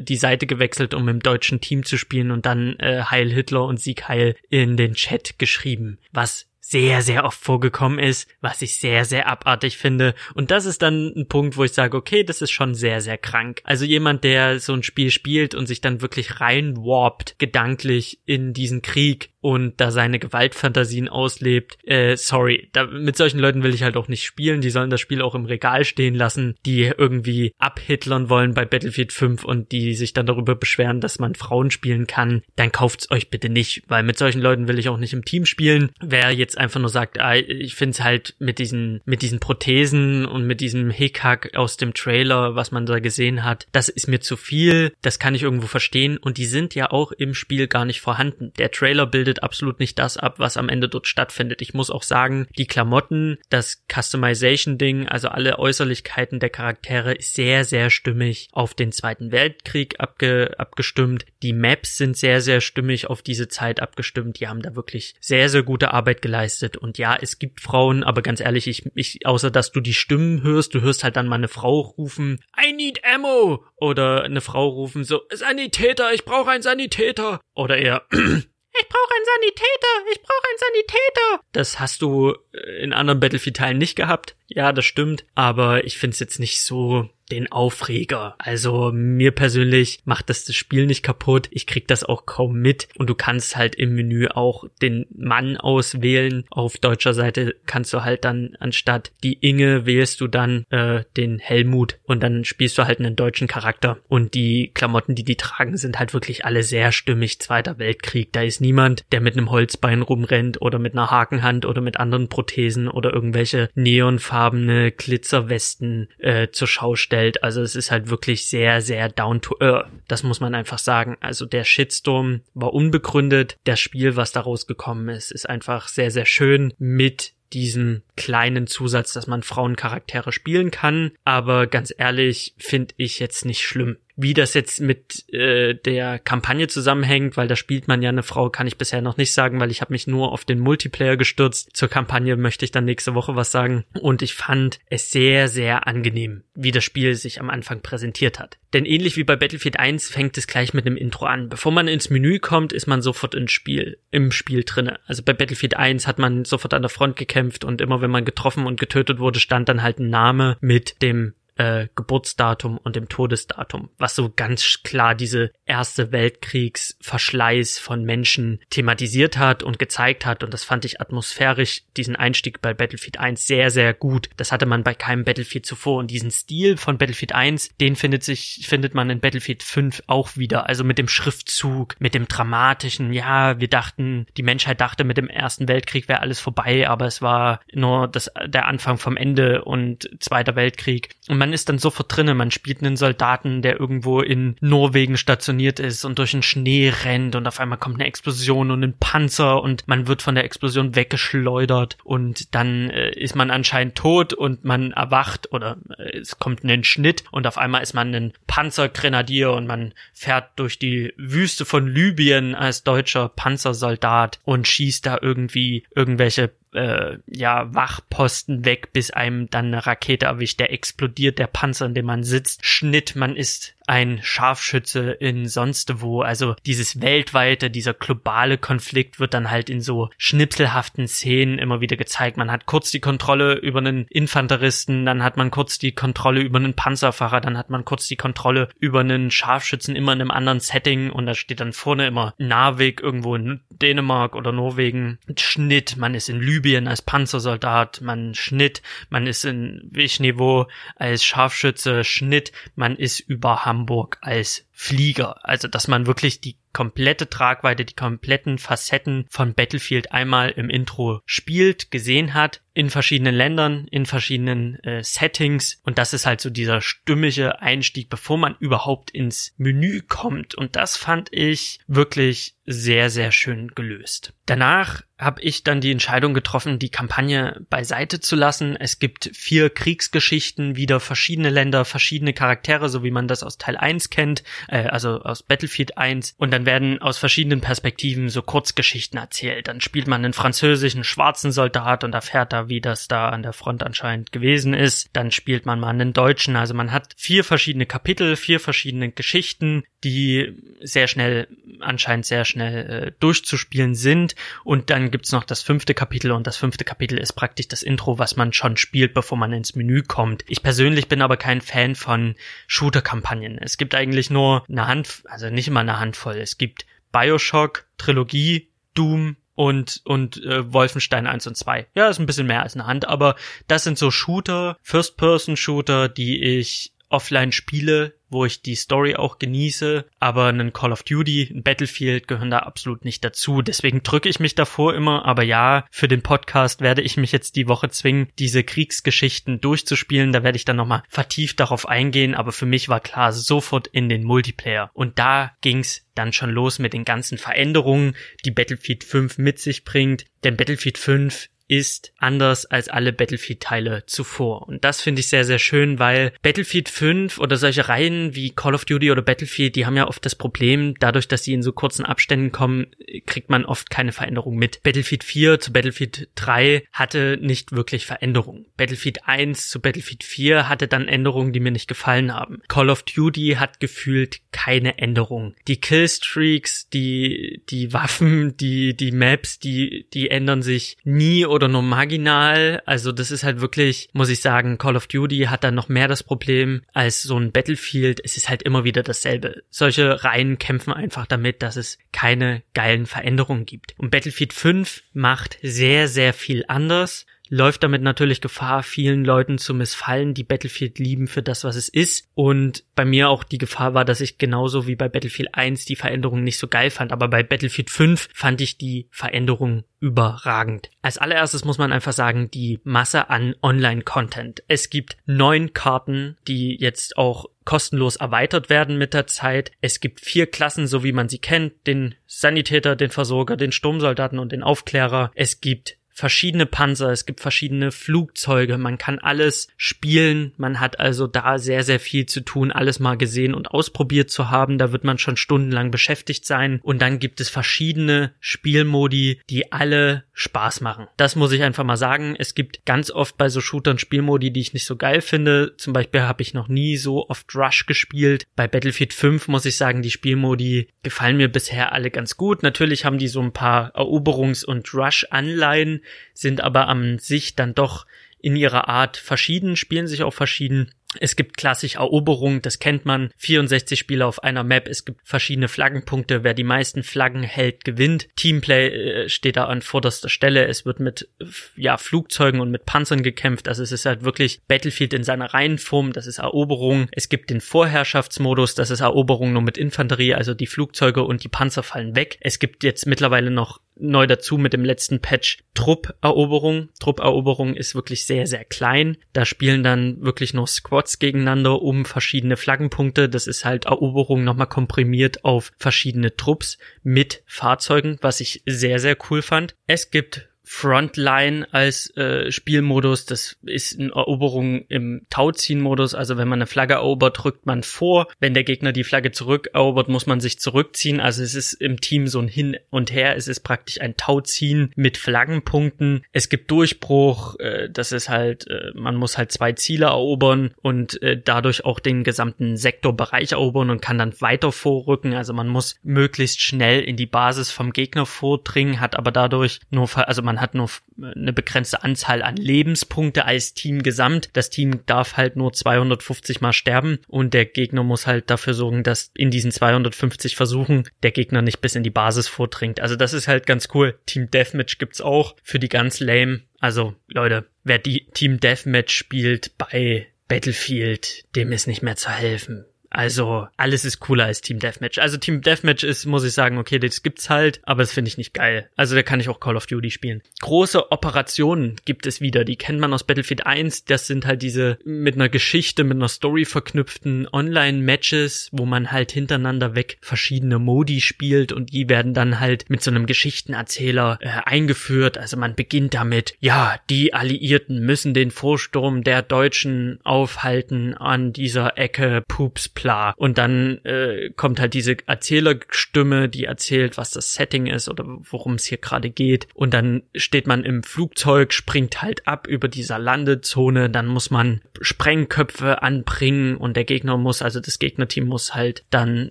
[0.00, 3.78] die Seite gewechselt, um im deutschen Team zu spielen und dann äh, Heil Hitler und
[3.78, 5.98] Sieg Heil in den Chat geschrieben.
[6.10, 10.14] Was sehr, sehr oft vorgekommen ist, was ich sehr, sehr abartig finde.
[10.34, 13.18] Und das ist dann ein Punkt, wo ich sage, okay, das ist schon sehr, sehr
[13.18, 13.60] krank.
[13.64, 18.80] Also jemand, der so ein Spiel spielt und sich dann wirklich reinwarpt, gedanklich in diesen
[18.80, 21.76] Krieg, und da seine Gewaltfantasien auslebt.
[21.84, 24.62] Äh, sorry, da, mit solchen Leuten will ich halt auch nicht spielen.
[24.62, 29.12] Die sollen das Spiel auch im Regal stehen lassen, die irgendwie abhitlern wollen bei Battlefield
[29.12, 32.40] 5 und die sich dann darüber beschweren, dass man Frauen spielen kann.
[32.56, 35.44] Dann kauft's euch bitte nicht, weil mit solchen Leuten will ich auch nicht im Team
[35.44, 35.90] spielen.
[36.00, 40.46] Wer jetzt einfach nur sagt, ah, ich find's halt mit diesen, mit diesen Prothesen und
[40.46, 44.38] mit diesem Hickhack aus dem Trailer, was man da gesehen hat, das ist mir zu
[44.38, 44.94] viel.
[45.02, 48.50] Das kann ich irgendwo verstehen und die sind ja auch im Spiel gar nicht vorhanden.
[48.56, 51.62] Der Trailer bildet bildet absolut nicht das ab, was am Ende dort stattfindet.
[51.62, 57.64] Ich muss auch sagen, die Klamotten, das Customization-Ding, also alle Äußerlichkeiten der Charaktere ist sehr,
[57.64, 61.26] sehr stimmig auf den Zweiten Weltkrieg abge abgestimmt.
[61.42, 64.40] Die Maps sind sehr, sehr stimmig auf diese Zeit abgestimmt.
[64.40, 66.76] Die haben da wirklich sehr, sehr gute Arbeit geleistet.
[66.76, 70.42] Und ja, es gibt Frauen, aber ganz ehrlich, ich, ich, außer dass du die Stimmen
[70.42, 73.64] hörst, du hörst halt dann mal Frau rufen, I need ammo!
[73.76, 77.40] Oder eine Frau rufen so, Sanitäter, ich brauche einen Sanitäter!
[77.54, 78.02] Oder eher,
[78.80, 81.44] ich brauche einen Sanitäter, ich brauche einen Sanitäter.
[81.52, 84.36] Das hast du äh, in anderen Battlefield-Teilen nicht gehabt.
[84.48, 85.24] Ja, das stimmt.
[85.34, 88.36] Aber ich finde es jetzt nicht so den Aufreger.
[88.38, 91.48] Also mir persönlich macht das das Spiel nicht kaputt.
[91.50, 92.88] Ich krieg das auch kaum mit.
[92.96, 96.44] Und du kannst halt im Menü auch den Mann auswählen.
[96.50, 101.38] Auf deutscher Seite kannst du halt dann anstatt die Inge wählst du dann äh, den
[101.38, 103.98] Helmut und dann spielst du halt einen deutschen Charakter.
[104.08, 107.40] Und die Klamotten, die die tragen, sind halt wirklich alle sehr stimmig.
[107.40, 108.32] Zweiter Weltkrieg.
[108.32, 112.28] Da ist niemand, der mit einem Holzbein rumrennt oder mit einer Hakenhand oder mit anderen
[112.28, 117.42] Prothesen oder irgendwelche neonfarbene Glitzerwesten äh, zur Schau stellt darstellt.
[117.42, 119.88] Also es ist halt wirklich sehr, sehr down to earth.
[120.08, 121.16] Das muss man einfach sagen.
[121.20, 123.56] Also der Shitstorm war unbegründet.
[123.64, 129.12] Das Spiel, was daraus gekommen ist, ist einfach sehr, sehr schön mit diesem kleinen Zusatz,
[129.12, 131.12] dass man Frauencharaktere spielen kann.
[131.24, 133.96] Aber ganz ehrlich, finde ich jetzt nicht schlimm.
[134.16, 138.48] Wie das jetzt mit äh, der Kampagne zusammenhängt, weil da spielt man ja eine Frau,
[138.48, 141.70] kann ich bisher noch nicht sagen, weil ich habe mich nur auf den Multiplayer gestürzt.
[141.74, 143.84] Zur Kampagne möchte ich dann nächste Woche was sagen.
[144.00, 148.58] Und ich fand es sehr, sehr angenehm, wie das Spiel sich am Anfang präsentiert hat.
[148.72, 151.48] Denn ähnlich wie bei Battlefield 1 fängt es gleich mit einem Intro an.
[151.48, 154.98] Bevor man ins Menü kommt, ist man sofort ins Spiel, im Spiel drinne.
[155.06, 158.24] Also bei Battlefield 1 hat man sofort an der Front gekämpft und immer wenn man
[158.24, 163.08] getroffen und getötet wurde, stand dann halt ein Name mit dem äh, Geburtsdatum und dem
[163.08, 170.42] Todesdatum, was so ganz klar diese erste Weltkriegsverschleiß von Menschen thematisiert hat und gezeigt hat.
[170.42, 174.28] Und das fand ich atmosphärisch, diesen Einstieg bei Battlefield 1 sehr, sehr gut.
[174.36, 175.98] Das hatte man bei keinem Battlefield zuvor.
[175.98, 180.36] Und diesen Stil von Battlefield 1, den findet sich, findet man in Battlefield 5 auch
[180.36, 180.68] wieder.
[180.68, 185.28] Also mit dem Schriftzug, mit dem dramatischen, ja, wir dachten, die Menschheit dachte, mit dem
[185.28, 190.08] Ersten Weltkrieg wäre alles vorbei, aber es war nur das, der Anfang vom Ende und
[190.20, 191.10] Zweiter Weltkrieg.
[191.28, 195.78] Und man ist dann sofort drinnen, man spielt einen Soldaten, der irgendwo in Norwegen stationiert
[195.78, 199.62] ist und durch den Schnee rennt und auf einmal kommt eine Explosion und ein Panzer
[199.62, 204.64] und man wird von der Explosion weggeschleudert und dann äh, ist man anscheinend tot und
[204.64, 209.52] man erwacht oder äh, es kommt ein Schnitt und auf einmal ist man ein Panzergrenadier
[209.52, 215.84] und man fährt durch die Wüste von Libyen als deutscher Panzersoldat und schießt da irgendwie
[215.94, 221.86] irgendwelche äh, ja, Wachposten weg, bis einem dann eine Rakete erwischt, der explodiert, der Panzer,
[221.86, 226.22] in dem man sitzt, Schnitt, man ist ein Scharfschütze in sonst wo.
[226.22, 231.96] Also dieses weltweite, dieser globale Konflikt wird dann halt in so schnipselhaften Szenen immer wieder
[231.96, 232.36] gezeigt.
[232.36, 236.58] Man hat kurz die Kontrolle über einen Infanteristen, dann hat man kurz die Kontrolle über
[236.58, 240.60] einen Panzerfahrer, dann hat man kurz die Kontrolle über einen Scharfschützen immer in einem anderen
[240.60, 245.18] Setting und da steht dann vorne immer Narvik irgendwo in Dänemark oder Norwegen.
[245.36, 252.04] Schnitt, man ist in Libyen als Panzersoldat, man Schnitt, man ist in Wischniveau als Scharfschütze,
[252.04, 255.44] Schnitt, man ist über Hamburg als Flieger.
[255.46, 261.20] Also, dass man wirklich die komplette Tragweite, die kompletten Facetten von Battlefield einmal im Intro
[261.24, 265.80] spielt, gesehen hat, in verschiedenen Ländern, in verschiedenen äh, Settings.
[265.84, 270.56] Und das ist halt so dieser stimmige Einstieg, bevor man überhaupt ins Menü kommt.
[270.56, 274.32] Und das fand ich wirklich sehr, sehr schön gelöst.
[274.46, 278.76] Danach habe ich dann die Entscheidung getroffen, die Kampagne beiseite zu lassen.
[278.76, 283.76] Es gibt vier Kriegsgeschichten, wieder verschiedene Länder, verschiedene Charaktere, so wie man das aus Teil
[283.76, 286.34] 1 kennt, äh, also aus Battlefield 1.
[286.38, 289.68] Und dann werden aus verschiedenen Perspektiven so Kurzgeschichten erzählt.
[289.68, 293.52] Dann spielt man einen französischen schwarzen Soldat und erfährt da, wie das da an der
[293.52, 295.10] Front anscheinend gewesen ist.
[295.12, 296.56] Dann spielt man mal einen Deutschen.
[296.56, 300.52] Also man hat vier verschiedene Kapitel, vier verschiedene Geschichten, die
[300.82, 301.48] sehr schnell,
[301.80, 304.34] anscheinend sehr schnell äh, durchzuspielen sind.
[304.62, 308.18] Und dann gibt's noch das fünfte Kapitel und das fünfte Kapitel ist praktisch das Intro,
[308.18, 310.42] was man schon spielt, bevor man ins Menü kommt.
[310.48, 312.34] Ich persönlich bin aber kein Fan von
[312.66, 313.58] Shooter-Kampagnen.
[313.58, 316.34] Es gibt eigentlich nur eine Hand, also nicht immer eine Handvoll.
[316.34, 321.86] Es gibt Bioshock, Trilogie, Doom, und und äh, Wolfenstein 1 und 2.
[321.94, 323.36] Ja, ist ein bisschen mehr als eine Hand, aber
[323.68, 330.06] das sind so Shooter, First-Person-Shooter, die ich offline spiele, wo ich die Story auch genieße,
[330.18, 333.62] aber ein Call of Duty, ein Battlefield gehören da absolut nicht dazu.
[333.62, 337.54] Deswegen drücke ich mich davor immer, aber ja, für den Podcast werde ich mich jetzt
[337.54, 340.32] die Woche zwingen, diese Kriegsgeschichten durchzuspielen.
[340.32, 344.08] Da werde ich dann nochmal vertieft darauf eingehen, aber für mich war klar, sofort in
[344.08, 344.90] den Multiplayer.
[344.92, 349.84] Und da ging's dann schon los mit den ganzen Veränderungen, die Battlefield 5 mit sich
[349.84, 350.24] bringt.
[350.42, 354.68] Denn Battlefield 5 ist anders als alle Battlefield-Teile zuvor.
[354.68, 358.74] Und das finde ich sehr, sehr schön, weil Battlefield 5 oder solche Reihen wie Call
[358.74, 361.72] of Duty oder Battlefield, die haben ja oft das Problem, dadurch, dass sie in so
[361.72, 362.88] kurzen Abständen kommen,
[363.26, 364.82] kriegt man oft keine Veränderung mit.
[364.82, 368.66] Battlefield 4 zu Battlefield 3 hatte nicht wirklich Veränderungen.
[368.76, 372.60] Battlefield 1 zu Battlefield 4 hatte dann Änderungen, die mir nicht gefallen haben.
[372.68, 375.54] Call of Duty hat gefühlt keine Änderungen.
[375.66, 381.82] Die Killstreaks, die, die Waffen, die, die Maps, die, die ändern sich nie oder nur
[381.82, 382.82] marginal.
[382.84, 386.08] Also das ist halt wirklich, muss ich sagen, Call of Duty hat da noch mehr
[386.08, 388.20] das Problem als so ein Battlefield.
[388.22, 389.62] Es ist halt immer wieder dasselbe.
[389.70, 393.94] Solche Reihen kämpfen einfach damit, dass es keine geilen Veränderungen gibt.
[393.96, 399.74] Und Battlefield 5 macht sehr, sehr viel anders läuft damit natürlich Gefahr, vielen Leuten zu
[399.74, 402.26] missfallen, die Battlefield lieben für das, was es ist.
[402.34, 405.94] Und bei mir auch die Gefahr war, dass ich genauso wie bei Battlefield 1 die
[405.94, 407.12] Veränderung nicht so geil fand.
[407.12, 410.90] Aber bei Battlefield 5 fand ich die Veränderung überragend.
[411.00, 414.64] Als allererstes muss man einfach sagen, die Masse an Online-Content.
[414.66, 419.70] Es gibt neun Karten, die jetzt auch kostenlos erweitert werden mit der Zeit.
[419.80, 424.40] Es gibt vier Klassen, so wie man sie kennt, den Sanitäter, den Versorger, den Sturmsoldaten
[424.40, 425.30] und den Aufklärer.
[425.36, 431.26] Es gibt verschiedene Panzer, es gibt verschiedene Flugzeuge, man kann alles spielen, man hat also
[431.26, 435.02] da sehr, sehr viel zu tun, alles mal gesehen und ausprobiert zu haben, da wird
[435.02, 441.08] man schon stundenlang beschäftigt sein und dann gibt es verschiedene Spielmodi, die alle Spaß machen.
[441.16, 444.60] Das muss ich einfach mal sagen, es gibt ganz oft bei so Shootern Spielmodi, die
[444.60, 448.46] ich nicht so geil finde, zum Beispiel habe ich noch nie so oft Rush gespielt,
[448.54, 453.04] bei Battlefield 5 muss ich sagen, die Spielmodi gefallen mir bisher alle ganz gut, natürlich
[453.04, 456.02] haben die so ein paar Eroberungs- und Rush-Anleihen,
[456.32, 458.06] sind aber am sich dann doch
[458.40, 460.90] in ihrer Art verschieden, spielen sich auch verschieden.
[461.20, 463.30] Es gibt klassisch Eroberung, das kennt man.
[463.38, 464.88] 64 Spieler auf einer Map.
[464.88, 466.44] Es gibt verschiedene Flaggenpunkte.
[466.44, 468.28] Wer die meisten Flaggen hält, gewinnt.
[468.36, 470.66] Teamplay äh, steht da an vorderster Stelle.
[470.66, 471.28] Es wird mit
[471.76, 473.68] ja, Flugzeugen und mit Panzern gekämpft.
[473.68, 476.12] Also es ist halt wirklich Battlefield in seiner Reihenform.
[476.12, 477.08] Das ist Eroberung.
[477.12, 478.74] Es gibt den Vorherrschaftsmodus.
[478.74, 480.34] Das ist Eroberung nur mit Infanterie.
[480.34, 482.38] Also die Flugzeuge und die Panzer fallen weg.
[482.40, 486.88] Es gibt jetzt mittlerweile noch neu dazu mit dem letzten Patch Trupperoberung.
[486.98, 489.16] Trupperoberung ist wirklich sehr, sehr klein.
[489.32, 493.28] Da spielen dann wirklich nur Squads gegeneinander um verschiedene Flaggenpunkte.
[493.28, 499.16] Das ist halt Eroberung nochmal komprimiert auf verschiedene Trupps mit Fahrzeugen, was ich sehr, sehr
[499.30, 499.74] cool fand.
[499.86, 503.26] Es gibt Frontline als äh, Spielmodus.
[503.26, 506.14] Das ist eine Eroberung im Tauziehen-Modus.
[506.14, 508.26] Also wenn man eine Flagge erobert, drückt man vor.
[508.40, 511.20] Wenn der Gegner die Flagge zurückerobert, muss man sich zurückziehen.
[511.20, 513.36] Also es ist im Team so ein Hin und Her.
[513.36, 516.24] Es ist praktisch ein Tauziehen mit Flaggenpunkten.
[516.32, 517.58] Es gibt Durchbruch.
[517.58, 522.00] Äh, das ist halt, äh, man muss halt zwei Ziele erobern und äh, dadurch auch
[522.00, 525.34] den gesamten Sektorbereich erobern und kann dann weiter vorrücken.
[525.34, 530.08] Also man muss möglichst schnell in die Basis vom Gegner vordringen, hat aber dadurch nur,
[530.26, 530.88] also man man hat nur
[531.20, 534.50] eine begrenzte Anzahl an Lebenspunkte als Team gesamt.
[534.52, 539.02] Das Team darf halt nur 250 mal sterben und der Gegner muss halt dafür sorgen,
[539.02, 543.00] dass in diesen 250 Versuchen der Gegner nicht bis in die Basis vordringt.
[543.00, 544.16] Also das ist halt ganz cool.
[544.26, 546.60] Team Deathmatch gibt's auch für die ganz lame.
[546.78, 552.84] Also Leute, wer die Team Deathmatch spielt bei Battlefield, dem ist nicht mehr zu helfen.
[553.14, 555.18] Also alles ist cooler als Team Deathmatch.
[555.18, 558.38] Also Team Deathmatch ist, muss ich sagen, okay, das gibt's halt, aber das finde ich
[558.38, 558.90] nicht geil.
[558.96, 560.42] Also da kann ich auch Call of Duty spielen.
[560.60, 564.04] Große Operationen gibt es wieder, die kennt man aus Battlefield 1.
[564.04, 569.30] Das sind halt diese mit einer Geschichte, mit einer Story verknüpften Online-Matches, wo man halt
[569.30, 574.48] hintereinander weg verschiedene Modi spielt und die werden dann halt mit so einem Geschichtenerzähler äh,
[574.64, 575.38] eingeführt.
[575.38, 581.96] Also man beginnt damit, ja, die Alliierten müssen den Vorsturm der Deutschen aufhalten an dieser
[581.96, 583.34] Ecke Poops klar.
[583.36, 588.76] Und dann äh, kommt halt diese Erzählerstimme, die erzählt, was das Setting ist oder worum
[588.76, 589.68] es hier gerade geht.
[589.74, 594.80] Und dann steht man im Flugzeug, springt halt ab über dieser Landezone, dann muss man
[595.02, 599.50] Sprengköpfe anbringen und der Gegner muss, also das Gegnerteam muss halt dann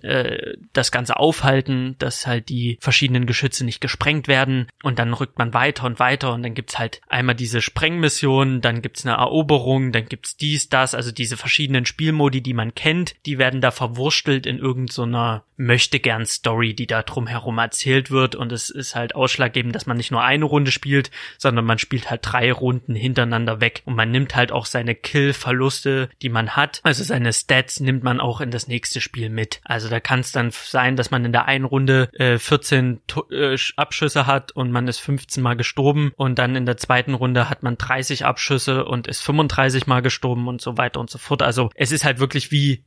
[0.00, 5.38] äh, das Ganze aufhalten, dass halt die verschiedenen Geschütze nicht gesprengt werden und dann rückt
[5.38, 9.92] man weiter und weiter und dann gibt's halt einmal diese Sprengmission, dann gibt's eine Eroberung,
[9.92, 14.46] dann gibt's dies, das, also diese verschiedenen Spielmodi, die man kennt, die werden da verwurstelt
[14.46, 19.74] in irgendeiner möchte gern Story, die da drumherum erzählt wird und es ist halt ausschlaggebend,
[19.74, 23.82] dass man nicht nur eine Runde spielt, sondern man spielt halt drei Runden hintereinander weg
[23.84, 28.20] und man nimmt halt auch seine Kill-Verluste, die man hat, also seine Stats nimmt man
[28.20, 29.60] auch in das nächste Spiel mit.
[29.64, 33.56] Also da kann es dann sein, dass man in der einen Runde äh, 14 äh,
[33.76, 37.62] Abschüsse hat und man ist 15 mal gestorben und dann in der zweiten Runde hat
[37.62, 41.42] man 30 Abschüsse und ist 35 mal gestorben und so weiter und so fort.
[41.42, 42.84] Also es ist halt wirklich wie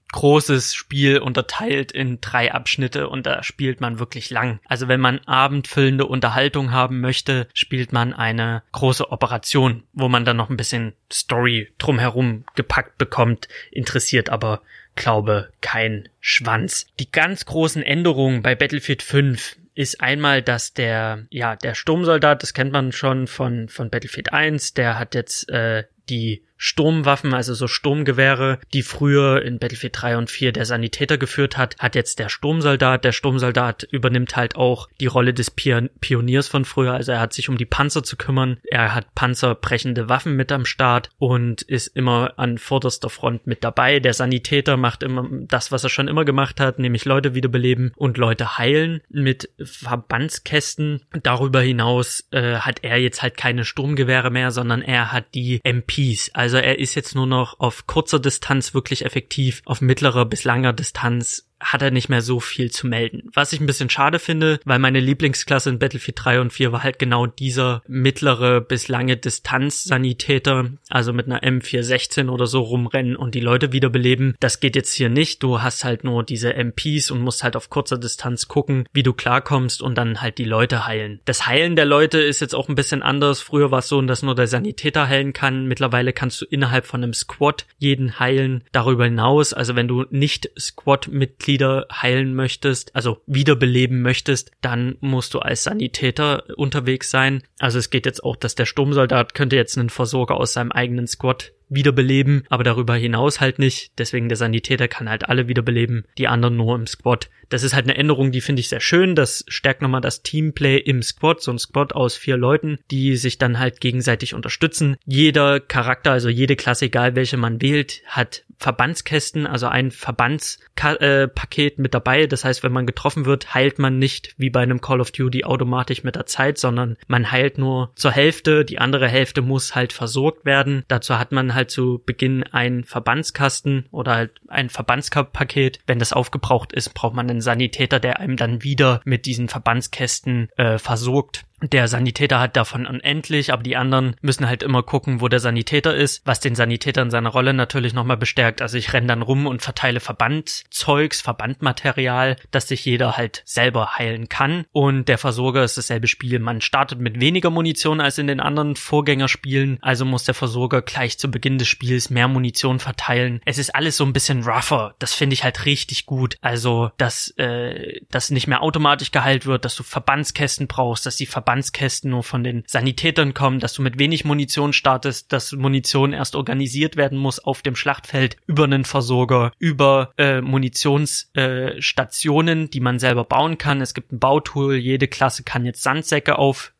[0.48, 4.60] großes Spiel unterteilt in drei Abschnitte und da spielt man wirklich lang.
[4.66, 10.38] Also wenn man abendfüllende Unterhaltung haben möchte, spielt man eine große Operation, wo man dann
[10.38, 14.62] noch ein bisschen Story drumherum gepackt bekommt, interessiert aber
[14.96, 16.88] glaube kein Schwanz.
[16.98, 22.54] Die ganz großen Änderungen bei Battlefield 5 ist einmal, dass der, ja, der Sturmsoldat, das
[22.54, 27.68] kennt man schon von, von Battlefield 1, der hat jetzt äh, die Sturmwaffen, also so
[27.68, 32.30] Sturmgewehre, die früher in Battlefield 3 und 4 der Sanitäter geführt hat, hat jetzt der
[32.30, 33.06] Sturmsoldat.
[33.06, 37.50] Der Sturmsoldat übernimmt halt auch die Rolle des Pioniers von früher, also er hat sich
[37.50, 42.34] um die Panzer zu kümmern, er hat panzerbrechende Waffen mit am Start und ist immer
[42.38, 44.00] an vorderster Front mit dabei.
[44.00, 48.18] Der Sanitäter macht immer das, was er schon immer gemacht hat, nämlich Leute wiederbeleben und
[48.18, 51.04] Leute heilen mit Verbandskästen.
[51.22, 55.97] Darüber hinaus äh, hat er jetzt halt keine Sturmgewehre mehr, sondern er hat die MPs,
[55.98, 60.44] also also er ist jetzt nur noch auf kurzer Distanz wirklich effektiv, auf mittlerer bis
[60.44, 63.30] langer Distanz hat er nicht mehr so viel zu melden.
[63.34, 66.84] Was ich ein bisschen schade finde, weil meine Lieblingsklasse in Battlefield 3 und 4 war
[66.84, 73.36] halt genau dieser mittlere bis lange Distanz-Sanitäter, also mit einer M416 oder so rumrennen und
[73.36, 74.36] die Leute wiederbeleben.
[74.40, 75.42] Das geht jetzt hier nicht.
[75.42, 79.14] Du hast halt nur diese MPs und musst halt auf kurzer Distanz gucken, wie du
[79.14, 81.20] klarkommst und dann halt die Leute heilen.
[81.26, 83.42] Das Heilen der Leute ist jetzt auch ein bisschen anders.
[83.42, 85.66] Früher war es so, dass nur der Sanitäter heilen kann.
[85.66, 88.64] Mittlerweile kannst du innerhalb von einem Squad jeden heilen.
[88.72, 95.34] Darüber hinaus, also wenn du nicht Squad-Mitglied Mitglieder heilen möchtest, also wiederbeleben möchtest, dann musst
[95.34, 97.42] du als Sanitäter unterwegs sein.
[97.58, 101.08] Also es geht jetzt auch, dass der Sturmsoldat könnte jetzt einen Versorger aus seinem eigenen
[101.08, 103.92] Squad wiederbeleben, aber darüber hinaus halt nicht.
[103.98, 107.30] Deswegen der Sanitäter kann halt alle wiederbeleben, die anderen nur im Squad.
[107.50, 109.16] Das ist halt eine Änderung, die finde ich sehr schön.
[109.16, 113.38] Das stärkt nochmal das Teamplay im Squad, so ein Squad aus vier Leuten, die sich
[113.38, 114.98] dann halt gegenseitig unterstützen.
[115.06, 121.94] Jeder Charakter, also jede Klasse, egal welche man wählt, hat Verbandskästen, also ein Verbandspaket mit
[121.94, 122.26] dabei.
[122.26, 125.44] Das heißt, wenn man getroffen wird, heilt man nicht wie bei einem Call of Duty
[125.44, 128.66] automatisch mit der Zeit, sondern man heilt nur zur Hälfte.
[128.66, 130.84] Die andere Hälfte muss halt versorgt werden.
[130.88, 135.80] Dazu hat man halt zu Beginn einen Verbandskasten oder halt ein Verbandspaket.
[135.86, 140.50] Wenn das aufgebraucht ist, braucht man einen Sanitäter, der einem dann wieder mit diesen Verbandskästen
[140.58, 141.44] äh, versorgt.
[141.64, 145.96] Der Sanitäter hat davon unendlich, aber die anderen müssen halt immer gucken, wo der Sanitäter
[145.96, 148.62] ist, was den Sanitäter in seiner Rolle natürlich nochmal bestärkt.
[148.62, 154.30] Also ich renne dann rum und verteile Verbandzeugs, Verbandmaterial, dass sich jeder halt selber heilen
[154.30, 154.66] kann.
[154.72, 156.38] Und der Versorger ist dasselbe Spiel.
[156.38, 161.18] Man startet mit weniger Munition als in den anderen Vorgängerspielen, also muss der Versorger gleich
[161.18, 163.42] zu Beginn des Spiels mehr Munition verteilen.
[163.46, 164.94] Es ist alles so ein bisschen rougher.
[165.00, 166.38] Das finde ich halt richtig gut.
[166.42, 171.26] Also, dass äh, das nicht mehr automatisch geheilt wird, dass du Verbandskästen brauchst, dass die
[171.26, 176.12] Verband Verbandskästen nur von den Sanitätern kommen, dass du mit wenig Munition startest, dass Munition
[176.12, 182.82] erst organisiert werden muss auf dem Schlachtfeld über einen Versorger, über äh, Munitionsstationen, äh, die
[182.82, 183.80] man selber bauen kann.
[183.80, 186.38] Es gibt ein Bautool, jede Klasse kann jetzt Sandsäcke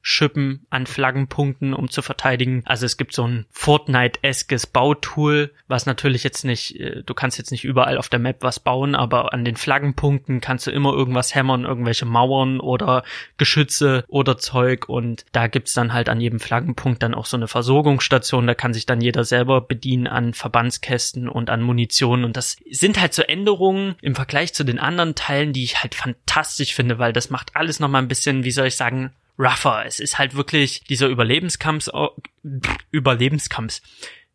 [0.08, 2.64] aufschippen an Flaggenpunkten, um zu verteidigen.
[2.66, 7.52] Also es gibt so ein Fortnite-eskes Bautool, was natürlich jetzt nicht, äh, du kannst jetzt
[7.52, 11.36] nicht überall auf der Map was bauen, aber an den Flaggenpunkten kannst du immer irgendwas
[11.36, 13.04] hämmern, irgendwelche Mauern oder
[13.38, 14.58] Geschütze oder Zeug.
[14.58, 18.56] Zeug und da gibt's dann halt an jedem Flaggenpunkt dann auch so eine Versorgungsstation, da
[18.56, 22.24] kann sich dann jeder selber bedienen an Verbandskästen und an Munition.
[22.24, 25.96] Und das sind halt so Änderungen im Vergleich zu den anderen Teilen, die ich halt
[25.96, 29.86] fantastisch finde, weil das macht alles nochmal ein bisschen, wie soll ich sagen, rougher.
[29.86, 31.90] Es ist halt wirklich dieser Überlebenskampf,
[32.92, 33.82] Überlebenskampf,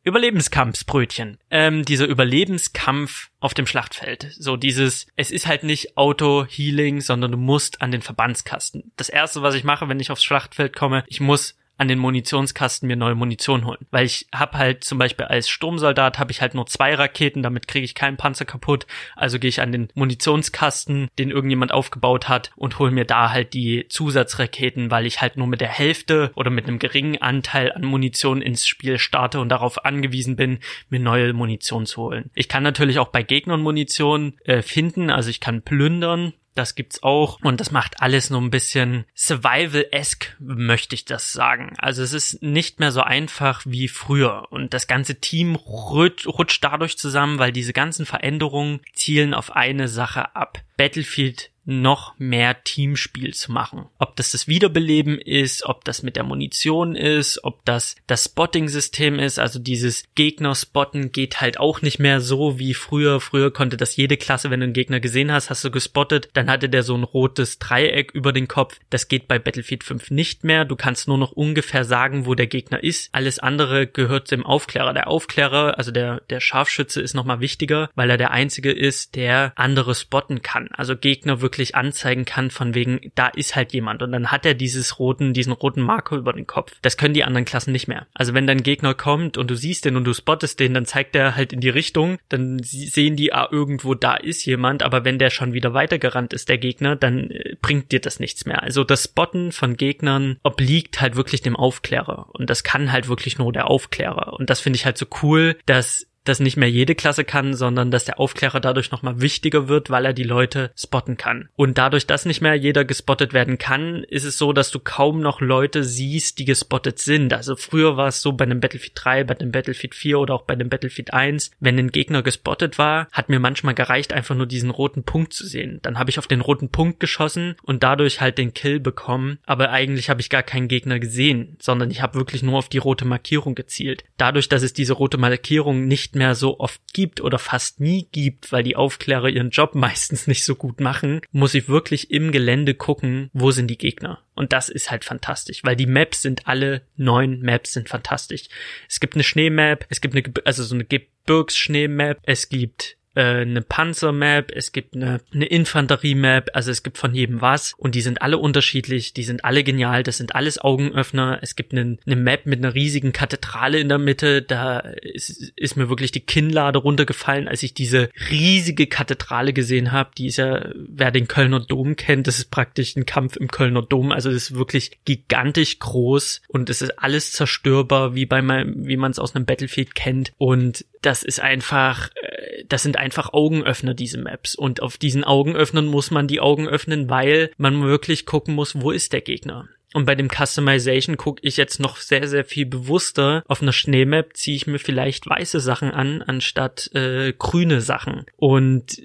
[0.05, 1.39] Überlebenskampfsbrötchen.
[1.51, 4.29] Ähm, dieser Überlebenskampf auf dem Schlachtfeld.
[4.37, 8.93] So dieses, es ist halt nicht Auto-Healing, sondern du musst an den Verbandskasten.
[8.97, 12.87] Das erste, was ich mache, wenn ich aufs Schlachtfeld komme, ich muss an den Munitionskasten
[12.87, 13.85] mir neue Munition holen.
[13.91, 17.67] Weil ich habe halt zum Beispiel als Sturmsoldat habe ich halt nur zwei Raketen, damit
[17.67, 18.87] kriege ich keinen Panzer kaputt.
[19.17, 23.53] Also gehe ich an den Munitionskasten, den irgendjemand aufgebaut hat und hole mir da halt
[23.53, 27.83] die Zusatzraketen, weil ich halt nur mit der Hälfte oder mit einem geringen Anteil an
[27.83, 32.31] Munition ins Spiel starte und darauf angewiesen bin, mir neue Munition zu holen.
[32.35, 37.03] Ich kann natürlich auch bei Gegnern Munition äh, finden, also ich kann plündern, das gibt's
[37.03, 37.39] auch.
[37.43, 41.75] Und das macht alles nur ein bisschen Survival-esque, möchte ich das sagen.
[41.79, 44.47] Also es ist nicht mehr so einfach wie früher.
[44.51, 50.35] Und das ganze Team rutscht dadurch zusammen, weil diese ganzen Veränderungen zielen auf eine Sache
[50.35, 50.63] ab.
[50.77, 53.87] Battlefield noch mehr Teamspiel zu machen.
[53.99, 59.19] Ob das das Wiederbeleben ist, ob das mit der Munition ist, ob das das Spotting-System
[59.19, 63.21] ist, also dieses Gegner-Spotten geht halt auch nicht mehr so wie früher.
[63.21, 66.51] Früher konnte das jede Klasse, wenn du einen Gegner gesehen hast, hast du gespottet, dann
[66.51, 68.81] hatte der so ein rotes Dreieck über den Kopf.
[68.91, 70.65] Das geht bei Battlefield 5 nicht mehr.
[70.65, 73.09] Du kannst nur noch ungefähr sagen, wo der Gegner ist.
[73.13, 74.93] Alles andere gehört dem Aufklärer.
[74.93, 79.53] Der Aufklärer, also der, der Scharfschütze ist nochmal wichtiger, weil er der einzige ist, der
[79.55, 80.69] andere spotten kann.
[80.73, 84.03] Also Gegner wirklich wirklich anzeigen kann, von wegen, da ist halt jemand.
[84.03, 86.73] Und dann hat er dieses roten, diesen roten Marker über den Kopf.
[86.81, 88.07] Das können die anderen Klassen nicht mehr.
[88.15, 91.15] Also wenn dein Gegner kommt und du siehst den und du spottest den, dann zeigt
[91.15, 95.19] er halt in die Richtung, dann sehen die, ah, irgendwo da ist jemand, aber wenn
[95.19, 98.63] der schon wieder weitergerannt ist, der Gegner, dann äh, bringt dir das nichts mehr.
[98.63, 102.31] Also das Spotten von Gegnern obliegt halt wirklich dem Aufklärer.
[102.33, 104.33] Und das kann halt wirklich nur der Aufklärer.
[104.39, 107.91] Und das finde ich halt so cool, dass das nicht mehr jede Klasse kann, sondern
[107.91, 111.49] dass der Aufklärer dadurch nochmal wichtiger wird, weil er die Leute spotten kann.
[111.57, 115.21] Und dadurch, dass nicht mehr jeder gespottet werden kann, ist es so, dass du kaum
[115.21, 117.33] noch Leute siehst, die gespottet sind.
[117.33, 120.43] Also früher war es so bei einem Battlefield 3, bei dem Battlefield 4 oder auch
[120.43, 124.47] bei dem Battlefield 1, wenn ein Gegner gespottet war, hat mir manchmal gereicht, einfach nur
[124.47, 125.81] diesen roten Punkt zu sehen.
[125.83, 129.71] Dann habe ich auf den roten Punkt geschossen und dadurch halt den Kill bekommen, aber
[129.71, 133.05] eigentlich habe ich gar keinen Gegner gesehen, sondern ich habe wirklich nur auf die rote
[133.05, 134.05] Markierung gezielt.
[134.17, 138.09] Dadurch, dass es diese rote Markierung nicht nicht mehr so oft gibt oder fast nie
[138.13, 142.33] gibt, weil die Aufklärer ihren Job meistens nicht so gut machen, muss ich wirklich im
[142.33, 144.21] Gelände gucken, wo sind die Gegner.
[144.35, 148.49] Und das ist halt fantastisch, weil die Maps sind alle neun Maps sind fantastisch.
[148.89, 154.53] Es gibt eine Schneemap, es gibt eine, also so eine Gebirgsschneemap, es gibt eine Panzermap,
[154.53, 158.39] es gibt eine, eine Infanteriemap, also es gibt von jedem was und die sind alle
[158.39, 161.39] unterschiedlich, die sind alle genial, das sind alles Augenöffner.
[161.43, 165.77] Es gibt eine, eine Map mit einer riesigen Kathedrale in der Mitte, da ist, ist
[165.77, 170.11] mir wirklich die Kinnlade runtergefallen, als ich diese riesige Kathedrale gesehen habe.
[170.17, 173.83] Die ist ja, wer den Kölner Dom kennt, das ist praktisch ein Kampf im Kölner
[173.83, 178.97] Dom, also das ist wirklich gigantisch groß und es ist alles zerstörbar, wie bei wie
[178.97, 183.95] man es aus einem Battlefield kennt und das ist einfach, äh, das sind einfach Augenöffner,
[183.95, 184.55] diese Maps.
[184.55, 188.91] Und auf diesen Augenöffnern muss man die Augen öffnen, weil man wirklich gucken muss, wo
[188.91, 189.69] ist der Gegner.
[189.93, 193.45] Und bei dem Customization gucke ich jetzt noch sehr, sehr viel bewusster.
[193.47, 198.25] Auf einer Schneemap ziehe ich mir vielleicht weiße Sachen an, anstatt äh, grüne Sachen.
[198.37, 199.01] Und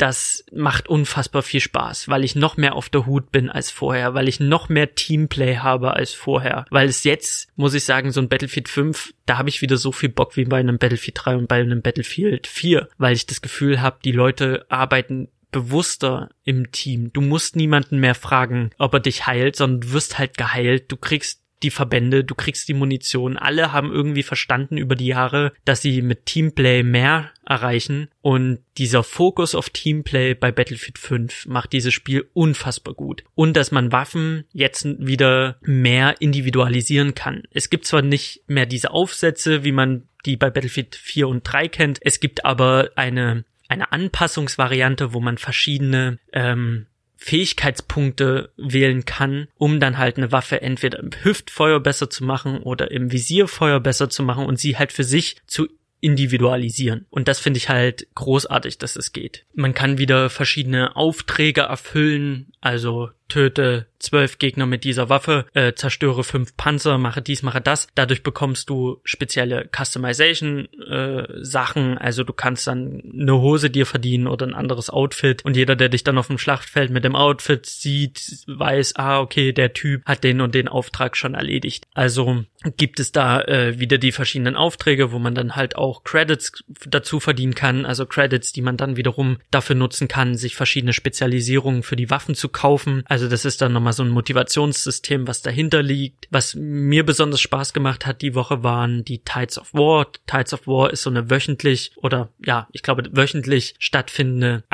[0.00, 4.14] das macht unfassbar viel Spaß, weil ich noch mehr auf der Hut bin als vorher,
[4.14, 6.64] weil ich noch mehr Teamplay habe als vorher.
[6.70, 9.92] Weil es jetzt, muss ich sagen, so ein Battlefield 5, da habe ich wieder so
[9.92, 13.42] viel Bock wie bei einem Battlefield 3 und bei einem Battlefield 4, weil ich das
[13.42, 17.12] Gefühl habe, die Leute arbeiten bewusster im Team.
[17.12, 20.90] Du musst niemanden mehr fragen, ob er dich heilt, sondern du wirst halt geheilt.
[20.90, 23.36] Du kriegst die Verbände, du kriegst die Munition.
[23.36, 28.08] Alle haben irgendwie verstanden über die Jahre, dass sie mit Teamplay mehr erreichen.
[28.22, 33.24] Und dieser Fokus auf Teamplay bei Battlefield 5 macht dieses Spiel unfassbar gut.
[33.34, 37.42] Und dass man Waffen jetzt wieder mehr individualisieren kann.
[37.50, 41.68] Es gibt zwar nicht mehr diese Aufsätze, wie man die bei Battlefield 4 und 3
[41.68, 41.98] kennt.
[42.02, 49.98] Es gibt aber eine eine Anpassungsvariante, wo man verschiedene ähm, Fähigkeitspunkte wählen kann, um dann
[49.98, 54.46] halt eine Waffe entweder im Hüftfeuer besser zu machen oder im Visierfeuer besser zu machen
[54.46, 55.68] und sie halt für sich zu
[56.00, 57.06] individualisieren.
[57.10, 59.44] Und das finde ich halt großartig, dass es geht.
[59.54, 66.24] Man kann wieder verschiedene Aufträge erfüllen, also töte zwölf Gegner mit dieser Waffe, äh, zerstöre
[66.24, 67.86] fünf Panzer, mache dies, mache das.
[67.94, 74.26] Dadurch bekommst du spezielle Customization äh, Sachen, also du kannst dann eine Hose dir verdienen
[74.26, 77.66] oder ein anderes Outfit und jeder, der dich dann auf dem Schlachtfeld mit dem Outfit
[77.66, 81.86] sieht, weiß, ah, okay, der Typ hat den und den Auftrag schon erledigt.
[81.94, 82.44] Also
[82.76, 87.20] gibt es da äh, wieder die verschiedenen Aufträge, wo man dann halt auch Credits dazu
[87.20, 91.96] verdienen kann, also Credits, die man dann wiederum dafür nutzen kann, sich verschiedene Spezialisierungen für
[91.96, 93.02] die Waffen zu kaufen.
[93.06, 96.28] Also das ist dann nochmal so ein Motivationssystem, was dahinter liegt.
[96.30, 100.06] Was mir besonders Spaß gemacht hat die Woche waren die Tides of War.
[100.26, 104.64] Tides of War ist so eine wöchentlich oder ja, ich glaube wöchentlich stattfindende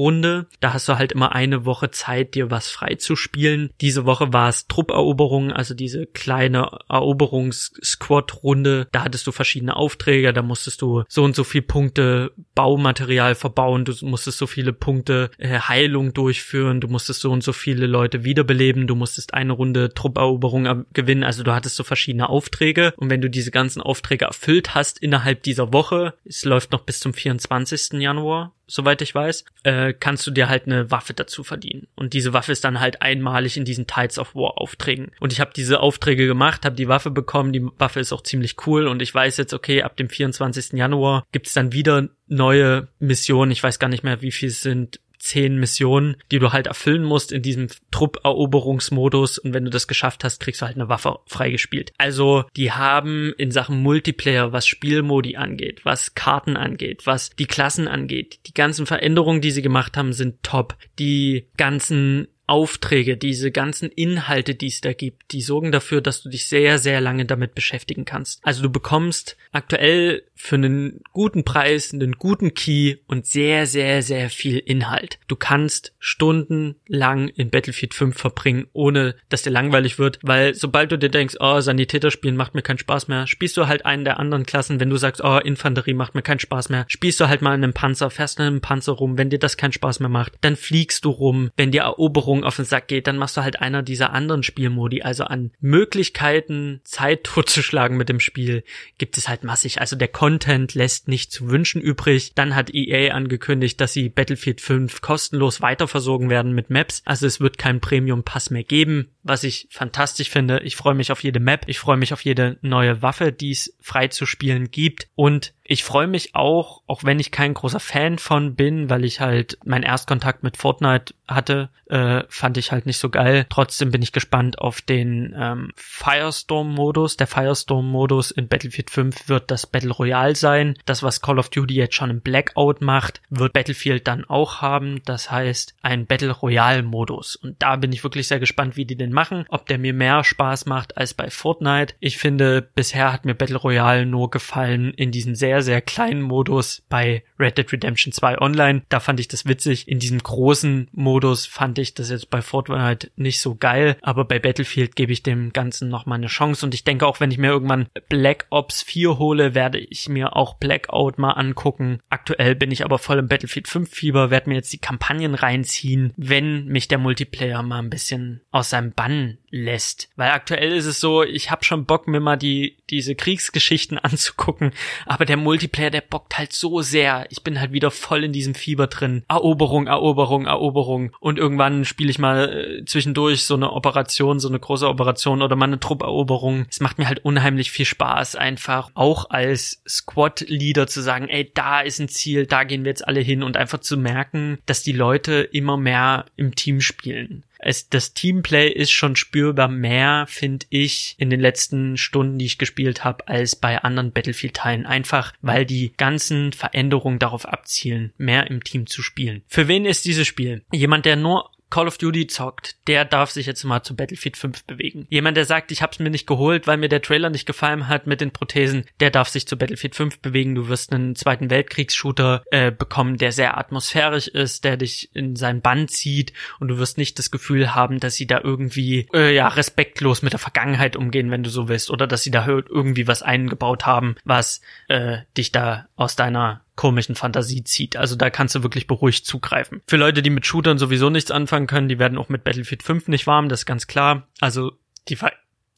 [0.00, 0.46] Aktionsrunde.
[0.60, 3.70] Da hast du halt immer eine Woche Zeit, dir was frei zu spielen.
[3.80, 8.88] Diese Woche war es Trupperoberung, also diese kleine Eroberungs-Squad-Runde.
[8.92, 13.84] Da hattest du verschiedene Aufträge, da musstest du so und so viel Punkte Baumaterial verbauen,
[13.84, 18.24] du musstest so viele Punkte äh, Heilung durchführen, du musstest so und so viele Leute
[18.24, 23.20] wiederbeleben, du musstest eine Runde Trupperoberung gewinnen, also du hattest so verschiedene Aufträge und wenn
[23.20, 28.00] du diese ganzen Aufträge erfüllt hast innerhalb dieser Woche, es läuft noch bis zum 24.
[28.00, 31.88] Januar, soweit ich weiß, äh, kannst du dir halt eine Waffe dazu verdienen.
[31.96, 35.10] Und diese Waffe ist dann halt einmalig in diesen Tides of War Aufträgen.
[35.20, 38.56] Und ich habe diese Aufträge gemacht, habe die Waffe bekommen, die Waffe ist auch ziemlich
[38.66, 40.72] cool und ich weiß jetzt, okay, ab dem 24.
[40.72, 43.50] Januar gibt's dann wieder neue Missionen.
[43.50, 47.04] Ich weiß gar nicht mehr, wie viel es sind zehn Missionen, die du halt erfüllen
[47.04, 51.18] musst in diesem Trupperoberungsmodus und wenn du das geschafft hast, kriegst du halt eine Waffe
[51.26, 51.92] freigespielt.
[51.98, 57.86] Also die haben in Sachen Multiplayer, was Spielmodi angeht, was Karten angeht, was die Klassen
[57.86, 60.76] angeht, die ganzen Veränderungen, die sie gemacht haben, sind top.
[60.98, 66.28] Die ganzen Aufträge, diese ganzen Inhalte, die es da gibt, die sorgen dafür, dass du
[66.28, 68.40] dich sehr, sehr lange damit beschäftigen kannst.
[68.42, 74.30] Also du bekommst aktuell für einen guten Preis, einen guten Key und sehr, sehr, sehr
[74.30, 75.18] viel Inhalt.
[75.28, 80.98] Du kannst stundenlang in Battlefield 5 verbringen, ohne dass dir langweilig wird, weil sobald du
[80.98, 84.18] dir denkst, oh, Sanitäter spielen macht mir keinen Spaß mehr, spielst du halt einen der
[84.18, 84.80] anderen Klassen.
[84.80, 87.62] Wenn du sagst, oh, Infanterie macht mir keinen Spaß mehr, spielst du halt mal in
[87.62, 89.18] einem Panzer, fährst in einem Panzer rum.
[89.18, 91.50] Wenn dir das keinen Spaß mehr macht, dann fliegst du rum.
[91.56, 95.02] Wenn dir Eroberung auf den Sack geht, dann machst du halt einer dieser anderen Spielmodi.
[95.02, 98.64] Also an Möglichkeiten, Zeit totzuschlagen mit dem Spiel,
[98.98, 99.80] gibt es halt massig.
[99.80, 102.34] Also der Content lässt nicht zu wünschen übrig.
[102.34, 107.02] Dann hat EA angekündigt, dass sie Battlefield 5 kostenlos weiterversorgen werden mit Maps.
[107.04, 110.60] Also es wird kein Premium Pass mehr geben, was ich fantastisch finde.
[110.60, 111.64] Ich freue mich auf jede Map.
[111.66, 115.08] Ich freue mich auf jede neue Waffe, die es frei zu spielen gibt.
[115.14, 119.20] Und ich freue mich auch, auch wenn ich kein großer Fan von bin, weil ich
[119.20, 123.46] halt meinen Erstkontakt mit Fortnite hatte, äh, fand ich halt nicht so geil.
[123.48, 127.16] Trotzdem bin ich gespannt auf den ähm, Firestorm-Modus.
[127.18, 130.76] Der Firestorm-Modus in Battlefield 5 wird das Battle Royale sein.
[130.86, 135.02] Das, was Call of Duty jetzt schon im Blackout macht, wird Battlefield dann auch haben.
[135.04, 137.36] Das heißt, ein Battle Royale-Modus.
[137.36, 139.44] Und da bin ich wirklich sehr gespannt, wie die den machen.
[139.50, 141.94] Ob der mir mehr Spaß macht als bei Fortnite.
[142.00, 146.22] Ich finde, bisher hat mir Battle Royale nur gefallen in diesem sehr sehr, sehr kleinen
[146.22, 148.82] Modus bei Red Dead Redemption 2 Online.
[148.88, 149.88] Da fand ich das witzig.
[149.88, 153.96] In diesem großen Modus fand ich das jetzt bei Fortnite nicht so geil.
[154.02, 156.64] Aber bei Battlefield gebe ich dem Ganzen nochmal eine Chance.
[156.64, 160.36] Und ich denke auch, wenn ich mir irgendwann Black Ops 4 hole, werde ich mir
[160.36, 162.00] auch Blackout mal angucken.
[162.08, 166.12] Aktuell bin ich aber voll im Battlefield 5 Fieber, werde mir jetzt die Kampagnen reinziehen,
[166.16, 170.08] wenn mich der Multiplayer mal ein bisschen aus seinem entspannen lässt.
[170.16, 174.72] Weil aktuell ist es so, ich habe schon Bock, mir mal die diese Kriegsgeschichten anzugucken,
[175.06, 177.26] aber der Multiplayer, der bockt halt so sehr.
[177.30, 179.22] Ich bin halt wieder voll in diesem Fieber drin.
[179.28, 181.12] Eroberung, Eroberung, Eroberung.
[181.20, 185.56] Und irgendwann spiele ich mal äh, zwischendurch so eine Operation, so eine große Operation oder
[185.56, 186.66] mal eine Trupperoberung.
[186.70, 191.80] Es macht mir halt unheimlich viel Spaß, einfach auch als Squad-Leader zu sagen, ey, da
[191.80, 194.92] ist ein Ziel, da gehen wir jetzt alle hin und einfach zu merken, dass die
[194.92, 201.14] Leute immer mehr im Team spielen es, das Teamplay ist schon spürbar mehr, finde ich,
[201.18, 204.86] in den letzten Stunden, die ich gespielt habe, als bei anderen Battlefield-Teilen.
[204.86, 209.42] Einfach, weil die ganzen Veränderungen darauf abzielen, mehr im Team zu spielen.
[209.46, 210.62] Für wen ist dieses Spiel?
[210.72, 214.64] Jemand, der nur Call of Duty zockt, der darf sich jetzt mal zu Battlefield 5
[214.64, 215.06] bewegen.
[215.08, 218.06] Jemand, der sagt, ich hab's mir nicht geholt, weil mir der Trailer nicht gefallen hat
[218.06, 220.54] mit den Prothesen, der darf sich zu Battlefield 5 bewegen.
[220.54, 225.60] Du wirst einen Zweiten Weltkriegs-Shooter äh, bekommen, der sehr atmosphärisch ist, der dich in sein
[225.60, 229.48] Bann zieht und du wirst nicht das Gefühl haben, dass sie da irgendwie äh, ja
[229.48, 233.22] respektlos mit der Vergangenheit umgehen, wenn du so willst, oder dass sie da irgendwie was
[233.22, 237.96] eingebaut haben, was äh, dich da aus deiner komischen Fantasie zieht.
[237.96, 239.82] Also da kannst du wirklich beruhigt zugreifen.
[239.86, 243.08] Für Leute, die mit Shootern sowieso nichts anfangen können, die werden auch mit Battlefield 5
[243.08, 244.26] nicht warm, das ist ganz klar.
[244.40, 244.72] Also
[245.08, 245.18] die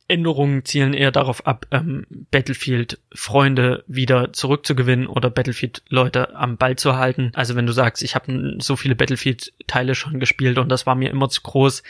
[0.09, 7.33] Änderungen zielen eher darauf ab, ähm, Battlefield-Freunde wieder zurückzugewinnen oder Battlefield-Leute am Ball zu halten.
[7.35, 11.11] Also wenn du sagst, ich habe so viele Battlefield-Teile schon gespielt und das war mir
[11.11, 11.83] immer zu groß,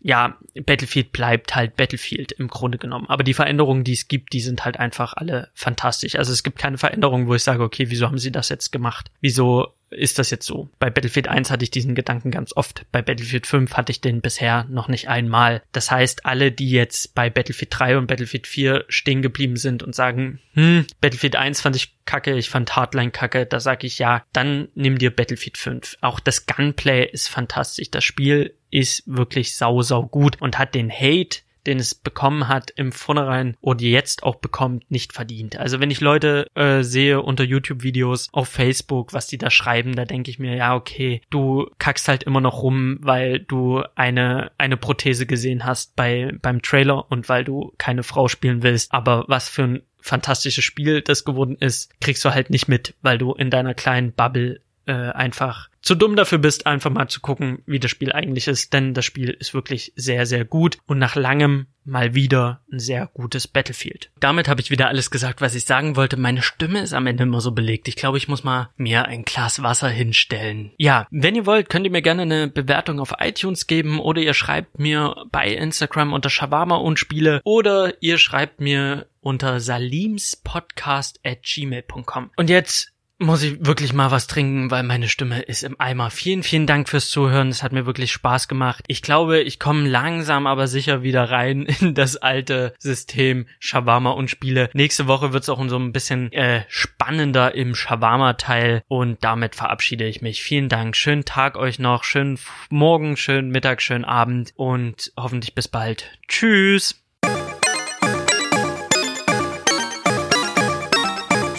[0.00, 3.06] ja, Battlefield bleibt halt Battlefield im Grunde genommen.
[3.08, 6.16] Aber die Veränderungen, die es gibt, die sind halt einfach alle fantastisch.
[6.16, 9.10] Also es gibt keine Veränderungen, wo ich sage, okay, wieso haben sie das jetzt gemacht?
[9.20, 10.68] Wieso ist das jetzt so.
[10.78, 12.84] Bei Battlefield 1 hatte ich diesen Gedanken ganz oft.
[12.92, 15.62] Bei Battlefield 5 hatte ich den bisher noch nicht einmal.
[15.72, 19.94] Das heißt, alle, die jetzt bei Battlefield 3 und Battlefield 4 stehen geblieben sind und
[19.94, 24.24] sagen, hm, Battlefield 1 fand ich kacke, ich fand Hardline kacke, da sage ich ja,
[24.32, 25.98] dann nimm dir Battlefield 5.
[26.00, 27.90] Auch das Gunplay ist fantastisch.
[27.90, 32.72] Das Spiel ist wirklich sau, sau gut und hat den Hate den es bekommen hat
[32.76, 35.56] im Vornherein oder jetzt auch bekommt, nicht verdient.
[35.56, 40.04] Also wenn ich Leute äh, sehe unter YouTube-Videos auf Facebook, was die da schreiben, da
[40.04, 44.76] denke ich mir, ja, okay, du kackst halt immer noch rum, weil du eine, eine
[44.76, 48.92] Prothese gesehen hast bei, beim Trailer und weil du keine Frau spielen willst.
[48.92, 53.16] Aber was für ein fantastisches Spiel das geworden ist, kriegst du halt nicht mit, weil
[53.16, 57.62] du in deiner kleinen Bubble äh, einfach zu dumm dafür bist, einfach mal zu gucken,
[57.66, 61.14] wie das Spiel eigentlich ist, denn das Spiel ist wirklich sehr, sehr gut und nach
[61.14, 64.10] langem mal wieder ein sehr gutes Battlefield.
[64.18, 66.16] Damit habe ich wieder alles gesagt, was ich sagen wollte.
[66.16, 67.88] Meine Stimme ist am Ende immer so belegt.
[67.88, 70.72] Ich glaube, ich muss mal mir ein Glas Wasser hinstellen.
[70.78, 74.32] Ja, wenn ihr wollt, könnt ihr mir gerne eine Bewertung auf iTunes geben oder ihr
[74.32, 81.42] schreibt mir bei Instagram unter Shawarma und Spiele oder ihr schreibt mir unter salimspodcast at
[81.42, 82.30] gmail.com.
[82.36, 82.93] Und jetzt
[83.24, 86.10] muss ich wirklich mal was trinken, weil meine Stimme ist im Eimer.
[86.10, 87.48] Vielen, vielen Dank fürs Zuhören.
[87.48, 88.84] Es hat mir wirklich Spaß gemacht.
[88.86, 94.30] Ich glaube, ich komme langsam aber sicher wieder rein in das alte System Shawarma und
[94.30, 94.70] Spiele.
[94.72, 100.06] Nächste Woche wird es auch so ein bisschen äh, spannender im Shawarma-Teil und damit verabschiede
[100.06, 100.42] ich mich.
[100.42, 100.96] Vielen Dank.
[100.96, 102.04] Schönen Tag euch noch.
[102.04, 102.38] Schönen
[102.70, 106.10] Morgen, schönen Mittag, schönen Abend und hoffentlich bis bald.
[106.28, 107.03] Tschüss.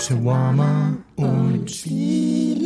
[0.05, 2.64] Shawarma und Chile.